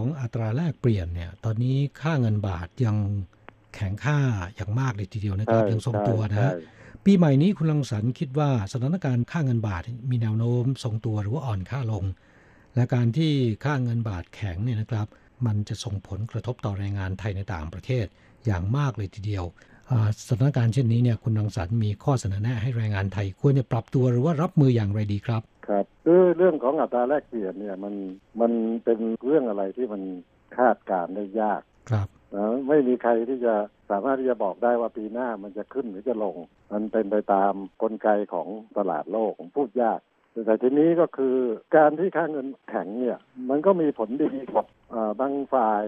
[0.07, 2.97] ของอัตราแลกเปลี่ยนเนี่ย ตอนนี้ค่าเงินบาทยัง
[3.75, 4.19] แข็งค่า
[4.55, 6.53] อย่างมากเลยทีเดียวนะครับใช่ยังทรงตัวนะใช่ฮะ
[7.05, 9.81] ปีใหม่นี้คุณลังสรรค์คิดว่าสถานการณ์ค่าเงินบาท
[10.11, 12.03] มีแนวโน้มทรงตัวหรือว่าอ่อนค่าลง
[12.75, 13.31] และการที่
[13.65, 15.07] ค่าเงินบาทแข็งเนี่ยนะครับ
[15.45, 18.05] มันจะส่งผลกระทบต่อแรงงานไทยในต่างประเทศ
[18.45, 19.45] อย่างมากเลยทีเดียว
[19.89, 27.93] อ่าสถานการณ์เช่นนี้เนี่ยคุณรังสรรค์มีข้อเสนอแนะให้แรงงานไทยควรจะปรับตัวหรือว่ารับมืออย่างไรดีครับ ครับคือเรื่องของอัตราแลกเปลี่ยนเนี่ยมัน
[28.41, 28.51] มัน
[28.83, 30.01] เป็นเรื่องอะไรที่มัน
[30.57, 31.61] คาดการณ์ได้ยาก
[31.91, 33.53] ครับนะไม่มีใครที่จะ
[33.89, 36.35] สามารถที่จะบอกได้ว่าปีหน้ามันจะขึ้นหรือจะลง
[36.71, 38.47] มันเป็นไปตามกลไกของ
[38.77, 39.99] ตลาดโลกผมพูดยาก
[40.45, 41.35] แต่ทีนี้ก็คือ
[41.75, 45.83] การที่ค่าเงินแข็งเนี่ย มันก็มีผลดีกับอ่าบางฝ่าย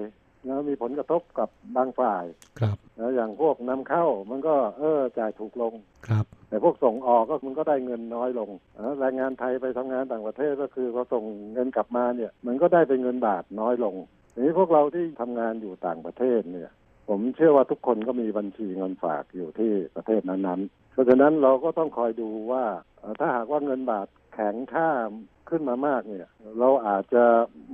[0.48, 2.24] นะมีผลกระทบกับบางฝ่าย
[2.60, 5.74] ครับนะอย่างพวกนำเข้ามันก็เออจ่ายถูกลง
[6.08, 11.24] ครับ แต่พวกส่งออกก็มันก็ได้เงินน้อยลงเอ่อแรงงานไทยไปทำงานต่างประเทศก็คือพอส่ง
[11.54, 13.96] เงินกลับมาเนี่ย มันก็ได้เป็นเงินบาทน้อยลง
[14.34, 16.70] ทีนี้พวกเราที่ทำงานอยู่ต่างประเทศเนี่ย
[17.10, 22.66] ผมเชื่อว่าทุกคนก็มีบัญชีเงินฝากอยู่ที่ประเทศนั้นๆ เพราะฉะนั้นเราก็ต้องคอยดูว่า
[23.00, 24.90] เอ่อถ้าหากว่าเงินบาทแข็งค่า
[25.50, 26.28] ขึ้นมามากเนี่ย
[26.60, 27.26] เราอาจจะ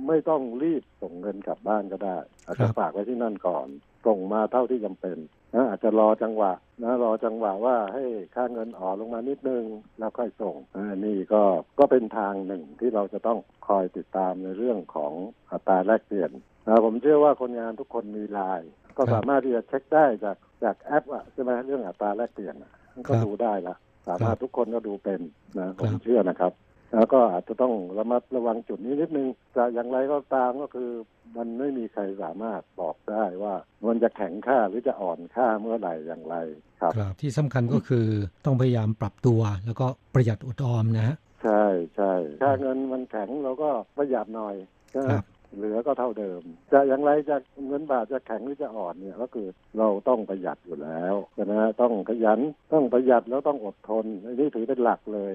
[0.06, 2.16] ไม่ต้องรีบส่งเงินกลับบ้านก็ได้
[2.46, 3.66] อาจจะฝากไว้ที่นั่นก่อน
[4.06, 5.16] ส่งมาเท่าที่จำเป็น
[5.56, 6.52] นะอาจจะรอจังหวะ
[6.82, 8.04] นะรอจังหวะว่าให้
[8.34, 9.64] ค่าเงินอ่อนลงมานิดนึง
[9.98, 10.56] แล้วค่อยส่ง
[10.90, 11.42] อันนี่ก็
[11.78, 13.38] ก็เป็นทางหนึ่งที่เราจะต้อง
[13.68, 15.12] คอยติดตามในเรื่องของ
[15.52, 16.30] อัตราแลกเปลี่ยน
[16.66, 22.72] นะผมเชื่อว่าคนงานทุกคนมีไลน์ก็สามารถที่จะเช็คได้จากจากแอปอะใช่ไหมเรื่องอัตราแลกเปลี่ยนอะ
[23.08, 23.74] ก็ดูได้ละ
[24.08, 25.20] สามารถทุกคนก็ดูเป็น
[25.58, 26.52] นะผมเชื่อนะครับ
[26.94, 30.90] แล้วก็อาจจะต้องระมัดระวังจุดนี้นิดนึงแต่อย่างไรก็ตามก็คือ
[31.36, 33.54] มันไม่มีใครสามารถบอกได้ว่า
[33.86, 36.36] มันจะแข็งค่าหรือจะอ่อนค่าเมื่อไหร่อย่างไร
[36.80, 38.06] ครับครับที่สำคัญก็คือ
[38.46, 41.64] ต้องพยายามปรับตัว แล้วก็ประหยัดอดออมนะฮะใช่
[41.96, 42.12] ใช่
[42.42, 44.54] ค่าเงินมันแข็งเราก็ประหยัดหน่อย
[44.92, 45.24] ใช่ไหมครับ
[45.56, 52.40] เหลือก็เท่าเดิม จะอย่างไรจะเงินบาทจะแข็งหรือจะอ่อนเนี่ยก็คือเราต้องประหยัดอยู่แล้วใช่ไหมต้องขยัน
[52.72, 55.32] ต้องประหยัดแล้วต้องอดทนอันนี้ถือเป็นหลักเลย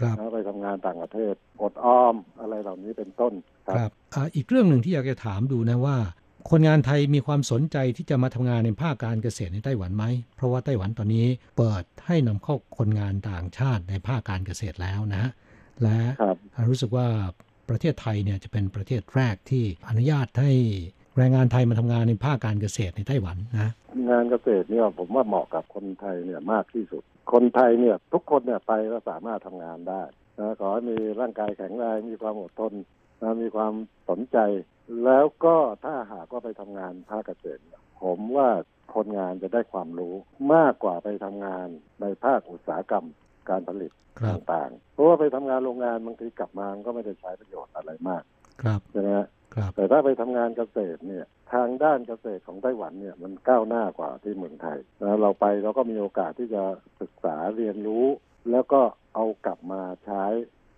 [0.00, 3.32] ครับนะไปทำงานต่างประเทศอดออมอะไรเหล่านี้เป็นต้น
[3.66, 5.96] ครับครับอ่าอีกเรื่องหนึ่งที่อยากจะถามดูนะว่า
[6.50, 10.04] คนงานไทยมีความสนใจที่จะมาทำงานในภาคการเกษตรในไต้หวันไหม
[10.36, 11.26] เพราะว่าไต้หวันตอนนี้
[11.56, 15.30] เปิดให้นำเข้าคนงานต่างชาติในภาคการเกษตรแล้วนะฮะ
[15.82, 15.98] และ
[16.68, 17.06] รู้สึกว่า
[17.68, 20.52] ประเทศไทยเนี่ยจะเป็นประเทศแรกที่อนุญาตให้
[21.16, 23.72] แรงงานไทยมาทำงานในภาคการเกษตรในไต้หวันนะ
[24.10, 27.02] งานเกษตรเนี่ยผมว่าเหมาะกับคนไทยเนี่ยมากที่สุด
[27.32, 30.02] คนไทยเนี่ย ทุกคนเนี่ยไปก็สามารถทำงานได้
[30.38, 32.72] นะขอให้มีร่างกายแข็งแรงมีความอดทน
[33.22, 33.72] นะมีความ
[34.08, 34.38] สนใจ
[35.04, 38.48] แล้วก็ถ้าหากว่าไปทำงานภาคเกษตรเนี่ยผมว่า
[38.94, 40.14] คนงานจะได้ความรู้
[40.54, 41.66] มากกว่าไปทำงาน
[42.00, 43.06] ในภาคอุตสาหกรรม
[43.50, 48.22] การผลิตครับต่างๆ เพราะว่าไปทำงานโรงงานบางทีกลับมาก็ไม่ได้ใช้ประโยชน์อะไรมาก
[48.62, 49.28] ครับใช่ไหมฮะครับ
[49.74, 56.62] แต่ถ้าไปทำงานเกษตรเนี่ยทางด้านเกษตรของไต้หวันเนี่ยมันก้าวหน้ากว่าที่เมืองไทยนะเราไปเราก็มีโอกาสที่จะ
[57.00, 58.04] ศึกษาเรียนรู้
[58.50, 58.80] แล้วก็
[59.14, 60.24] เอากลับมาใช้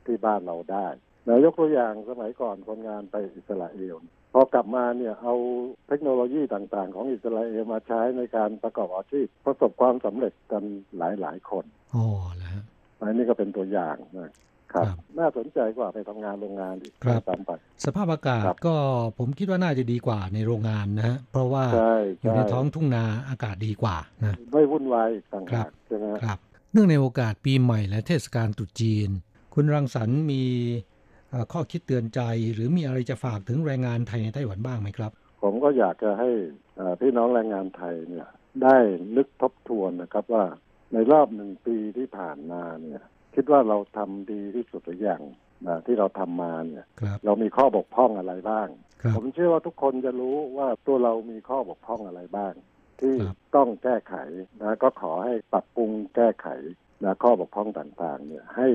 [0.06, 0.86] ที่บ้านเราได้
[1.28, 3.96] นะยกตัวอย่างสมัยก่อนคนงานไปอิสราเอล
[4.32, 5.34] พอกลับมาเนี่ยเอา
[5.88, 10.64] เทคโนโลยีต่างๆ ของอิสราเอลมาใช้ในการประกอบอาชีพประสบความสำเร็จกัน
[10.98, 11.64] หลายๆคน
[11.94, 12.04] อ๋อ
[12.36, 12.64] แล้วฮะ
[12.98, 14.32] อันนี้ก็เป็นตัวอย่างนะ
[14.74, 14.86] ครับ
[15.18, 17.50] น่าสนใจกว่าไปทำงานโรงงานอีกครับตามไป
[17.84, 18.76] สภาพอากาศครับก็
[19.18, 26.38] ผมคิดว่าน่าจะดีกว่าในโรงงานนะฮะเพราะว่าใช่อยู่ในใช่ท้องทุ่งนาอากาศดีกว่านะไม่วุ่นวายอีกต่างครัหาบกใช่ไหมฮะครับ
[26.72, 29.08] เนื่องในโอกาสปีใหม่และเทศกาลตรุษจีน
[29.54, 30.42] คุณรังสรรค์มี
[31.30, 32.20] เอ่อข้อคิดเตือนใจ
[32.54, 35.12] หรือมีอะไรจะฝากถึงแรงงานไทยในไต้หวันบ้างไหมครับ
[35.42, 36.30] ผมก็อยากจะให้
[36.76, 38.28] เอ่อพี่น้องแรงงานไทยเนี่ย
[38.62, 38.76] ได้
[39.16, 40.44] นึกทบทวนนะครับว่า
[40.92, 43.02] ในรอบหนึ่งปีที่ผ่านมาเนี่ย
[43.34, 45.22] คิดว่าเราทำดีที่สุดหรือยัง
[45.66, 48.68] นะที่เราทำมาเนี่ยครับเรามีข้อบกพร่องอะไรบ้าง
[49.02, 52.52] ครับผมเชื่อว่าทุกคนจะรู้ว่าตัวเรามีข้อบกพร่องอะไรบ้าง
[53.00, 53.14] ที่
[53.56, 54.14] ต้องแก้ไข
[54.62, 56.48] นะก็ขอให้ปรับปรุงแก้ไข
[57.04, 58.68] นะข้อบกพร่องต่างๆ เนี่ยให้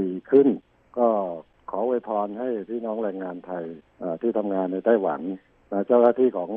[0.00, 0.48] ดีขึ้น
[0.98, 1.08] ก็
[1.70, 3.64] ขออวยพรให้พี่น้องแรงงานไทย
[3.98, 5.20] เอ่อที่ทำงานในไต้หวัน
[5.72, 6.50] นะเจ้าหน้าที่ของ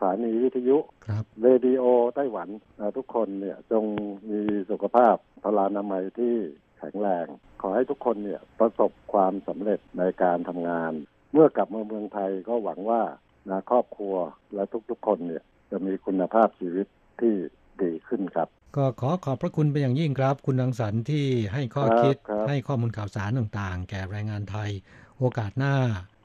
[0.00, 1.84] สถานีวิทยุครับเรดิโอ
[2.16, 2.48] ไต้หวัน
[2.80, 3.84] นะทุกคนเนี่ยจง
[4.30, 4.40] มี
[4.70, 6.34] สุขภาพพลานามัยที่
[6.78, 7.26] แข็งแรง
[7.60, 10.92] ขอให้ทุกคนเนี่ยประสบความสำเร็จในการทำงาน
[11.32, 13.02] เมื่อกลับมาเมืองไทยก็หวังว่า
[13.50, 14.14] นะครอบครัว
[14.54, 16.86] และทุกๆคนเนี่ยจะมีคุณภาพชีวิต
[17.20, 17.34] ที่
[17.82, 24.70] ดีขึ้นครับ ก็ขอขอบพระคุณเป็นอย่างยิ่งครับ คุณรังสรรค์ที่ให้ข้อครับคิดครับให้ข้อมูลข่าวสารต่างๆ แก่แรงงานไทย
[25.18, 25.74] โอกาสหน้า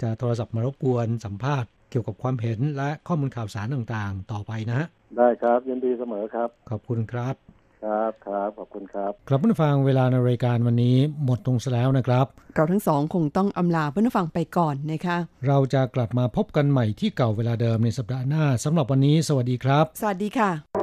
[0.01, 4.87] จะโทรศัพท์มารบกวนสัมภาษณ์เกี่ยวกับความเห็นและข้อมูลข่าวสารต่างๆ ต่อไปนะฮะ
[5.17, 7.35] ได้ครับยินดีเสมอครับ ขอบคุณครับ
[7.83, 12.25] ครับครับขอบคุณครับครับผู้ฟังเวลาในรายการวันนี้หมดลงซะแล้วนะครับ
[12.55, 15.17] เราทั้งสองคงต้องอำลาเพื่อนผู้ฟังไปก่อนนะคะ
[15.47, 20.82] เราจะกลับมาพบกันใหม่ที่เก่าเวลาเดิมในสัปดาห์หน้าสำหรับวันนี้ สวัสดีครับ สวัสดีค่ะ